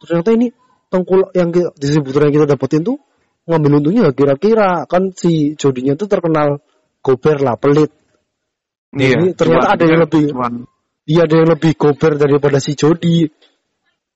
Ternyata 0.00 0.32
ini 0.32 0.48
tengkulak 0.88 1.32
yang 1.36 1.52
ki- 1.52 1.76
distributor 1.76 2.24
yang 2.28 2.34
kita 2.40 2.46
dapetin 2.56 2.84
tuh 2.88 2.96
ngambil 3.46 3.78
untungnya 3.78 4.00
nggak 4.10 4.16
kira-kira 4.18 4.70
kan 4.84 5.14
si 5.14 5.54
jodinya 5.54 5.94
tuh 5.94 6.06
terkenal 6.06 6.58
gober 7.00 7.38
lah 7.38 7.54
pelit 7.56 7.90
Iya, 8.96 9.12
Jadi 9.12 9.24
ternyata 9.36 9.60
cuan- 9.60 9.74
ada 9.76 9.84
yang 9.84 10.00
lebih. 10.00 10.24
Iya 11.06 11.20
ada 11.28 11.34
yang 11.36 11.50
lebih 11.52 11.72
gober 11.76 12.12
daripada 12.16 12.56
si 12.56 12.72
Jody. 12.72 13.28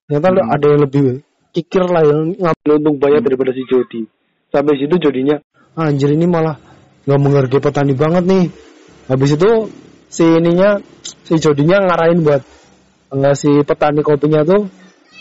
Ternyata 0.09 0.29
Hmm. 0.33 0.49
ada 0.51 0.67
yang 0.73 0.81
lebih 0.81 1.05
kikir 1.53 1.85
lah 1.85 2.03
yang 2.03 2.33
ngambil 2.33 2.71
untung 2.81 2.97
banyak 2.97 3.21
daripada 3.21 3.53
si 3.53 3.63
Jody. 3.69 4.09
Sampai 4.49 4.75
situ 4.81 4.95
Jodinya, 4.97 5.37
"Ah, 5.77 5.91
anjir 5.93 6.09
ini 6.11 6.25
malah 6.25 6.57
nggak 7.05 7.21
menghargai 7.21 7.61
petani 7.61 7.93
banget 7.93 8.25
nih. 8.25 8.45
Habis 9.07 9.31
itu 9.37 9.51
si 10.09 10.25
ininya 10.25 10.81
si 11.23 11.35
Jodinya 11.37 11.77
ngarahin 11.85 12.25
buat 12.25 12.41
nggak 13.11 13.35
si 13.37 13.51
petani 13.63 14.01
kopinya 14.01 14.43
tuh 14.43 14.65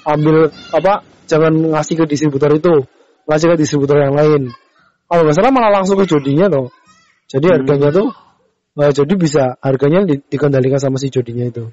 ambil 0.07 0.47
apa 0.72 1.03
jangan 1.28 1.51
ngasih 1.74 1.99
ke 1.99 2.05
distributor 2.07 2.53
itu 2.55 2.74
ngasih 3.30 3.47
ke 3.53 3.55
distributor 3.61 4.01
yang 4.01 4.17
lain 4.17 4.49
kalau 5.05 5.21
nggak 5.21 5.38
salah 5.38 5.53
malah 5.53 5.69
langsung 5.69 6.01
ke 6.01 6.09
Jodinya 6.09 6.49
tuh 6.49 6.73
jadi 7.30 7.45
Hmm. 7.45 7.55
harganya 7.61 7.89
tuh 7.93 8.07
eh, 8.82 8.91
jadi 8.91 9.13
bisa 9.13 9.43
harganya 9.61 10.09
di- 10.09 10.25
dikendalikan 10.25 10.82
sama 10.82 10.97
si 10.97 11.13
Jodinya 11.13 11.45
itu 11.45 11.69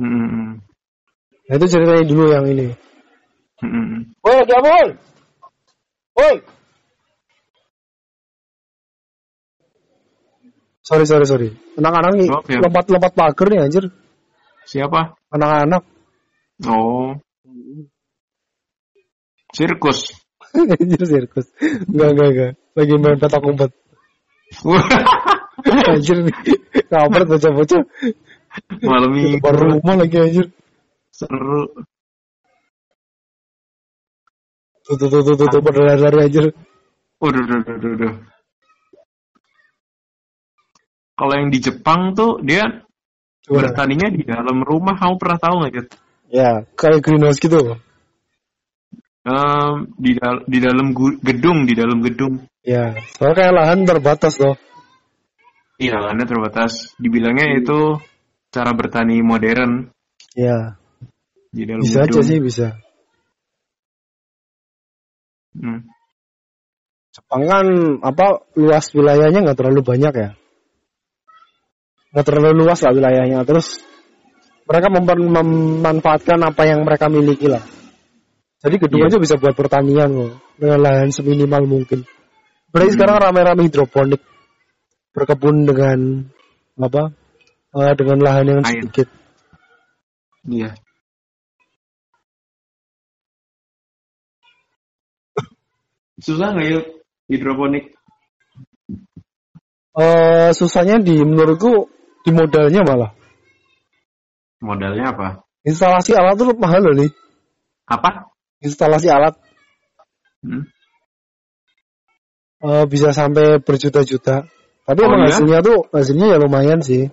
Mm-mm. 0.00 0.60
nah 1.48 1.54
itu 1.56 1.66
ceritanya 1.68 2.04
dulu 2.08 2.24
yang 2.32 2.46
ini. 2.48 2.72
Woi, 4.24 4.32
lagi 4.32 4.52
apa, 4.56 4.68
woi? 6.16 6.34
Sorry, 10.80 11.04
sorry, 11.04 11.26
sorry. 11.28 11.48
Anak-anak 11.76 12.12
nih 12.16 12.28
Oke. 12.32 12.56
lompat-lompat 12.56 13.12
pagar 13.12 13.46
nih 13.52 13.60
anjir. 13.60 13.84
Siapa? 14.64 15.14
Anak-anak. 15.30 15.84
Oh. 16.66 17.14
Sirkus. 19.52 20.16
Anjir 20.54 21.02
sirkus. 21.06 21.46
Enggak, 21.86 22.08
enggak, 22.14 22.28
enggak. 22.30 22.52
Lagi 22.74 22.94
main 22.98 23.18
petak 23.18 23.42
umpet. 23.46 23.70
anjir 25.94 26.18
nih. 26.26 26.36
Kabar 26.90 27.22
bocah-bocah. 27.26 27.82
Malam 28.82 29.10
minggu. 29.14 29.38
depan 29.38 29.54
rumah 29.54 29.94
lagi 29.94 30.16
anjir. 30.18 30.46
Seru. 31.14 31.70
Tuh, 34.90 34.96
tuh, 34.98 35.06
tuh, 35.06 35.22
tuh, 35.22 35.34
tuh, 35.38 35.46
tuh 35.46 35.60
pada 35.62 35.80
lari-lari 35.86 36.18
anjir. 36.26 36.44
Waduh, 37.20 37.42
duh, 37.46 37.60
duh, 37.62 37.76
duh, 37.78 37.94
duh. 38.00 38.14
Kalau 41.14 41.34
yang 41.36 41.52
di 41.52 41.60
Jepang 41.60 42.16
tuh 42.16 42.40
dia 42.40 42.64
Gimana? 43.44 43.70
bertaninya 43.70 44.08
di 44.08 44.24
dalam 44.24 44.64
rumah. 44.64 44.96
Kamu 44.96 45.20
pernah 45.20 45.38
tahu 45.38 45.54
nggak, 45.60 45.72
Jet? 45.76 45.88
Ya, 46.32 46.64
kayak 46.74 47.04
greenhouse 47.04 47.36
gitu. 47.36 47.76
Em, 49.20 49.92
di, 50.00 50.16
dal- 50.16 50.44
di 50.48 50.58
dalam 50.64 50.96
gedung, 51.20 51.68
di 51.68 51.74
dalam 51.76 52.00
gedung. 52.00 52.40
Ya, 52.64 52.96
soalnya 53.16 53.36
kayak 53.36 53.52
lahan 53.52 53.80
terbatas 53.84 54.40
loh. 54.40 54.56
Iya, 55.76 56.00
lahannya 56.00 56.24
terbatas. 56.24 56.92
Dibilangnya 56.96 57.60
itu 57.60 58.00
cara 58.52 58.72
bertani 58.72 59.20
modern 59.20 59.92
Ya, 60.36 60.78
di 61.52 61.68
dalam 61.68 61.84
bisa 61.84 62.04
aja 62.06 62.16
gedung. 62.16 62.24
sih, 62.24 62.38
bisa. 62.40 62.80
Hmm. 65.50 65.82
Jepang 67.10 67.42
kan 67.50 67.66
apa 68.06 68.46
luas 68.54 68.86
wilayahnya 68.94 69.42
nggak 69.42 69.58
terlalu 69.58 69.82
banyak 69.82 70.14
ya 70.14 70.30
nggak 72.14 72.26
terlalu 72.26 72.62
luas 72.62 72.78
lah 72.86 72.94
wilayahnya 72.94 73.42
terus 73.42 73.82
mereka 74.70 74.86
memanfaatkan 74.94 76.38
apa 76.46 76.62
yang 76.70 76.86
mereka 76.86 77.10
miliki 77.10 77.50
lah 77.50 77.66
jadi 78.60 78.76
gedung 78.76 79.00
Iya. 79.04 79.08
aja 79.12 79.18
bisa 79.18 79.34
buat 79.40 79.56
pertanian 79.56 80.10
kok 80.12 80.32
dengan 80.60 80.78
lahan 80.84 81.08
seminimal 81.10 81.62
mungkin 81.64 82.04
berarti 82.70 82.90
Hmm. 82.92 82.96
sekarang 82.96 83.16
rame-rame 83.20 83.62
hidroponik 83.66 84.22
berkebun 85.16 85.66
dengan 85.66 85.98
apa 86.80 87.12
eh, 87.74 87.92
dengan 87.98 88.18
lahan 88.22 88.46
yang 88.46 88.62
Air. 88.64 88.72
sedikit 88.84 89.08
Iya. 90.48 90.72
Susah 96.20 96.52
nggak 96.52 96.68
yuk 96.68 96.84
hidroponik? 97.32 97.96
Eh 99.96 100.50
susahnya 100.52 101.00
di 101.00 101.16
menurutku 101.24 101.88
di 102.24 102.30
modalnya 102.30 102.84
malah. 102.84 103.10
Modalnya 104.60 105.16
apa? 105.16 105.28
Instalasi 105.64 106.12
alat 106.12 106.36
tuh 106.36 106.52
mahal 106.60 106.84
loh 106.84 106.94
nih. 106.96 107.10
Apa? 107.88 108.28
Instalasi 108.60 109.08
alat 109.08 109.36
Hmm? 110.40 110.64
eh, 112.64 112.84
bisa 112.88 113.12
sampai 113.12 113.60
berjuta-juta. 113.60 114.48
Tapi 114.88 115.00
Oh, 115.04 115.06
emang 115.06 115.28
iya? 115.28 115.36
hasilnya 115.36 115.60
tuh 115.60 115.84
hasilnya 115.92 116.26
ya 116.32 116.36
lumayan 116.40 116.80
sih. 116.80 117.12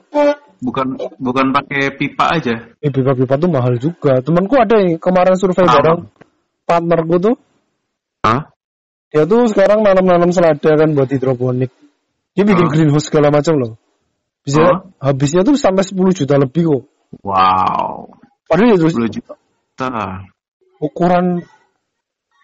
Bukan 0.63 0.95
bukan 1.19 1.51
pakai 1.53 1.91
pipa 1.99 2.39
aja. 2.39 2.71
Eh, 2.81 2.89
pipa-pipa 2.89 3.35
tuh 3.37 3.51
mahal 3.51 3.75
juga. 3.77 4.23
Temanku 4.23 4.55
ada 4.57 4.79
yang 4.79 4.95
kemarin 4.97 5.35
survei 5.35 5.67
bareng 5.67 6.07
partnerku 6.65 7.15
tuh. 7.19 7.35
Hah? 8.25 8.49
Dia 9.13 9.23
tuh 9.29 9.45
sekarang 9.51 9.83
nanam-nanam 9.85 10.31
selada 10.33 10.71
kan 10.73 10.89
buat 10.95 11.11
hidroponik. 11.11 11.69
Dia 12.33 12.43
bikin 12.47 12.65
Hah? 12.67 12.71
greenhouse 12.73 13.07
segala 13.11 13.29
macam 13.29 13.59
loh. 13.59 13.71
Bisa 14.47 14.63
Hah? 14.63 14.77
habisnya 15.11 15.43
tuh 15.43 15.59
sampai 15.59 15.83
10 15.83 16.15
juta 16.15 16.39
lebih 16.39 16.63
kok. 16.63 16.83
Wow. 17.23 18.07
Padahal 18.47 18.75
itu 18.79 18.87
10 18.87 19.11
juta. 19.11 19.35
Ukuran 20.79 21.41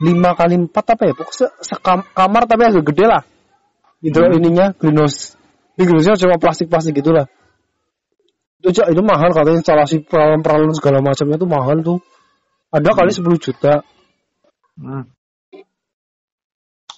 5 0.03 0.31
kali 0.35 0.55
4 0.67 0.73
apa 0.73 1.03
ya? 1.07 1.13
Pokoknya 1.15 1.37
se- 1.37 1.55
sekam- 1.63 2.07
kamar 2.11 2.43
tapi 2.49 2.67
agak 2.67 2.85
gede 2.91 3.05
lah. 3.07 3.23
Hidro 4.03 4.27
Hmm. 4.27 4.37
ininya 4.41 4.65
greenhouse. 4.75 5.39
Ini 5.79 5.83
greenhouse 5.87 6.19
cuma 6.19 6.35
plastik-plastik 6.41 6.99
gitulah. 6.99 7.29
Itu, 8.59 8.71
Ja, 8.79 8.87
itu 8.91 9.03
mahal 9.03 9.31
katanya 9.35 9.59
instalasi 9.59 10.03
peralon-peralon 10.07 10.71
segala 10.75 11.03
macamnya 11.03 11.35
tuh 11.35 11.49
mahal 11.51 11.77
tuh. 11.83 11.99
Ada 12.71 12.89
kali 12.95 13.11
10 13.11 13.37
juta. 13.39 13.83
Hmm. 14.79 15.07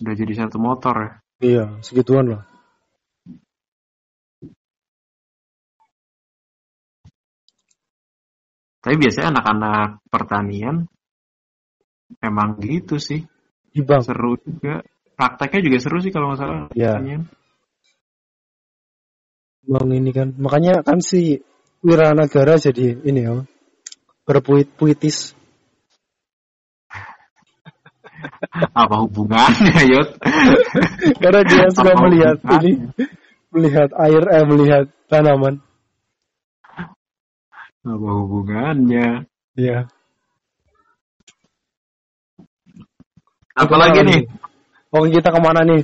Udah 0.02 0.14
jadi 0.16 0.34
satu 0.34 0.58
motor 0.62 0.96
ya. 0.98 1.12
Iya, 1.44 1.64
segituan 1.84 2.32
lah. 2.32 2.44
Tapi 8.86 8.96
biasanya 9.02 9.34
anak-anak 9.34 10.06
pertanian 10.14 10.86
emang 12.22 12.60
gitu 12.64 13.00
sih. 13.00 13.24
Bank. 13.76 14.08
Seru 14.08 14.40
juga. 14.40 14.80
Prakteknya 15.16 15.60
juga 15.68 15.78
seru 15.84 15.98
sih 16.00 16.12
kalau 16.12 16.32
nggak 16.32 16.40
salah. 16.40 16.60
Iya. 16.72 17.00
pertanian. 17.00 17.24
Bang 19.66 19.90
ini 19.92 20.12
kan. 20.14 20.30
Makanya 20.38 20.86
kan 20.86 21.02
si 21.02 21.42
Wiranagara 21.84 22.56
jadi 22.62 23.02
ini 23.04 23.20
ya. 23.26 23.42
Berpuitis. 24.26 25.34
Apa 28.80 28.96
hubungannya, 29.06 29.76
Yot? 29.92 30.10
Karena 31.22 31.42
dia 31.46 31.66
suka 31.74 31.94
Apa 31.94 32.02
melihat 32.08 32.38
hubungannya? 32.42 32.72
ini. 32.72 32.72
Melihat 33.56 33.90
air, 33.96 34.24
eh 34.36 34.46
melihat 34.48 34.86
tanaman. 35.08 35.62
Apa 37.86 38.10
hubungannya? 38.24 39.30
Iya. 39.56 39.88
Apalagi 43.56 44.00
nih? 44.04 44.22
Oke 44.92 45.08
kita 45.16 45.32
ke 45.32 45.40
mana 45.40 45.64
nih? 45.64 45.82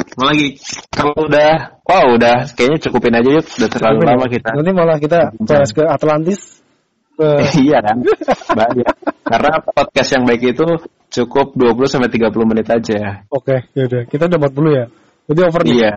Apalagi 0.00 0.46
kalau 0.88 1.12
udah, 1.28 1.76
wow 1.84 2.04
udah 2.16 2.48
kayaknya 2.56 2.78
cukupin 2.80 3.14
aja 3.14 3.30
yuk, 3.36 3.44
udah 3.44 3.68
terlalu 3.68 3.96
Cukupin 4.00 4.08
lama 4.08 4.24
ya? 4.26 4.30
kita. 4.32 4.48
Nanti 4.56 4.72
malah 4.72 4.96
kita 4.98 5.18
bahas 5.44 5.70
ke 5.70 5.82
Atlantis. 5.84 6.40
Ke 7.14 7.28
iya 7.68 7.78
kan, 7.84 7.96
banyak. 8.56 8.94
Karena 9.28 9.50
podcast 9.60 10.10
yang 10.16 10.24
baik 10.24 10.56
itu 10.56 10.64
cukup 11.12 11.52
20 11.52 11.84
sampai 11.84 12.08
30 12.08 12.32
menit 12.48 12.66
aja. 12.72 13.28
Oke, 13.28 13.68
yaudah. 13.76 14.08
Kita 14.08 14.24
udah 14.24 14.38
40 14.40 14.72
ya. 14.80 14.84
Jadi 15.28 15.40
over 15.44 15.62
nih. 15.62 15.72
Iya. 15.76 15.92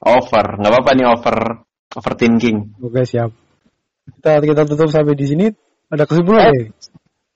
Over, 0.00 0.46
nggak 0.60 0.70
apa-apa 0.72 0.90
nih 0.96 1.06
over 1.08 1.36
overthinking. 1.96 2.58
Oke, 2.84 3.08
siap. 3.08 3.32
Kita 4.20 4.36
kita 4.44 4.62
tutup 4.68 4.92
sampai 4.92 5.16
di 5.16 5.26
sini. 5.26 5.46
Ada 5.90 6.04
kesimpulan 6.06 6.44
Eh, 6.44 6.52
nih? 6.52 6.66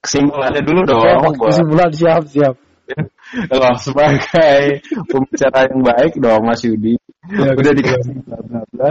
Kesimpulannya 0.04 0.60
dulu 0.62 0.80
dong. 0.84 1.00
Oh, 1.00 1.32
buat- 1.32 1.48
kesimpulan 1.50 1.90
siap, 1.90 2.22
siap. 2.28 2.54
Oh, 3.50 3.74
sebagai 3.82 4.84
pembicara 5.10 5.66
yang 5.66 5.82
baik 5.82 6.22
dong 6.22 6.46
Mas 6.46 6.62
Yudi. 6.62 6.94
Ya, 7.26 7.56
Udah 7.56 7.72
dikasih 7.74 8.14
bla 8.22 8.38
bla 8.46 8.60
bla. 8.70 8.90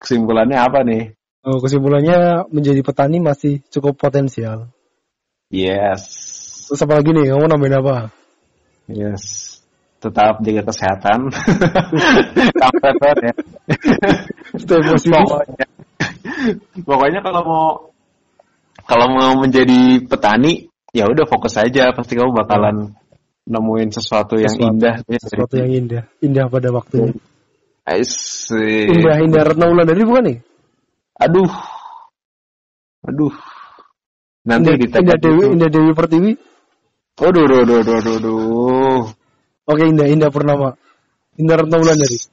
Kesimpulannya 0.00 0.56
apa 0.56 0.80
nih? 0.86 1.12
Oh, 1.44 1.60
kesimpulannya 1.60 2.48
menjadi 2.48 2.80
petani 2.80 3.20
masih 3.20 3.60
cukup 3.68 4.00
potensial. 4.00 4.72
Yes. 5.52 6.00
Terus 6.64 6.80
apa 6.80 6.96
lagi 6.96 7.12
nih? 7.12 7.36
Kamu 7.36 7.44
nambahin 7.44 7.76
apa? 7.84 7.96
Yes. 8.88 9.56
Tetap 10.00 10.40
jaga 10.40 10.62
kesehatan. 10.72 11.28
Kampret 12.60 13.16
ya. 13.20 13.34
Pokoknya, 14.64 15.66
pokoknya 16.84 17.20
kalau 17.20 17.42
mau 17.44 17.68
kalau 18.84 19.06
mau 19.12 19.32
menjadi 19.40 20.04
petani, 20.04 20.68
ya 20.92 21.08
udah 21.08 21.24
fokus 21.28 21.56
aja. 21.56 21.92
Pasti 21.92 22.16
kamu 22.16 22.32
bakalan 22.32 22.92
nemuin 23.44 23.88
sesuatu 23.92 24.40
yang 24.40 24.52
Sesuatu- 24.52 24.72
indah. 24.76 24.94
Sesuatu 25.04 25.54
yang 25.60 25.70
indah. 25.72 26.02
Indah 26.24 26.44
pada 26.48 26.68
waktunya. 26.72 27.12
Asik. 27.84 28.88
Indah, 28.88 29.20
indah 29.20 29.42
Retno 29.44 29.64
Wulandari 29.68 30.02
bukan 30.08 30.24
nih? 30.24 30.38
Aduh. 31.20 31.52
Aduh. 33.04 33.34
Nanti 34.48 34.72
Indah, 34.72 34.80
di 34.80 34.86
tag 34.88 35.02
Indah 35.04 35.18
Dewi, 35.20 35.42
itu. 35.44 35.52
Indah 35.52 35.70
Dewi 35.72 35.90
Pertiwi. 35.92 36.32
Aduh, 37.20 37.42
aduh, 37.44 37.58
aduh, 37.62 37.76
aduh, 37.84 37.94
aduh, 38.00 38.14
aduh. 38.18 39.02
Oke, 39.68 39.84
Indah, 39.84 40.08
Indah 40.08 40.30
Purnama. 40.32 40.76
Indah 41.36 41.56
Retno 41.60 41.76
Wulandari. 41.80 42.18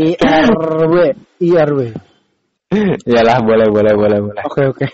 IRW, 0.00 0.94
IRW. 1.42 1.80
Iyalah, 3.02 3.42
boleh, 3.42 3.66
boleh, 3.66 3.92
boleh, 3.98 4.18
boleh. 4.22 4.42
Oke, 4.46 4.62
oke. 4.70 4.86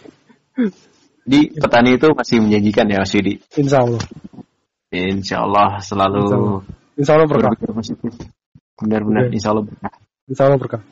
Di 1.26 1.52
petani 1.52 2.00
itu 2.00 2.08
masih 2.16 2.40
menjanjikan 2.40 2.86
ya, 2.88 3.04
Mas 3.04 3.12
Yudi. 3.12 3.36
Insya 3.60 3.84
Allah. 3.84 4.00
Insya 4.94 5.42
Allah 5.42 5.82
selalu 5.82 6.62
Insya 6.96 7.18
Allah. 7.18 7.28
Berkah. 7.28 7.52
Benar-benar, 8.76 9.28
Oke. 9.28 9.34
insya 9.36 9.48
Allah 9.52 9.64
berkah. 9.64 9.92
Insya 10.28 10.42
Allah 10.48 10.58
berkah. 10.60 10.82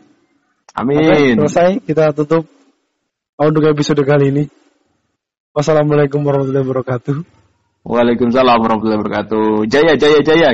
Oke, 0.74 0.80
Amin. 0.80 1.36
selesai. 1.38 1.70
Kita 1.84 2.10
tutup 2.16 2.48
untuk 3.38 3.62
episode 3.68 4.02
kali 4.02 4.34
ini. 4.34 4.44
Wassalamualaikum 5.54 6.18
warahmatullahi 6.26 6.66
wabarakatuh. 6.66 7.16
Waalaikumsalam 7.84 8.58
warahmatullahi 8.58 9.00
wabarakatuh. 9.04 9.68
Jaya, 9.70 9.94
jaya, 9.94 10.18
jaya. 10.24 10.50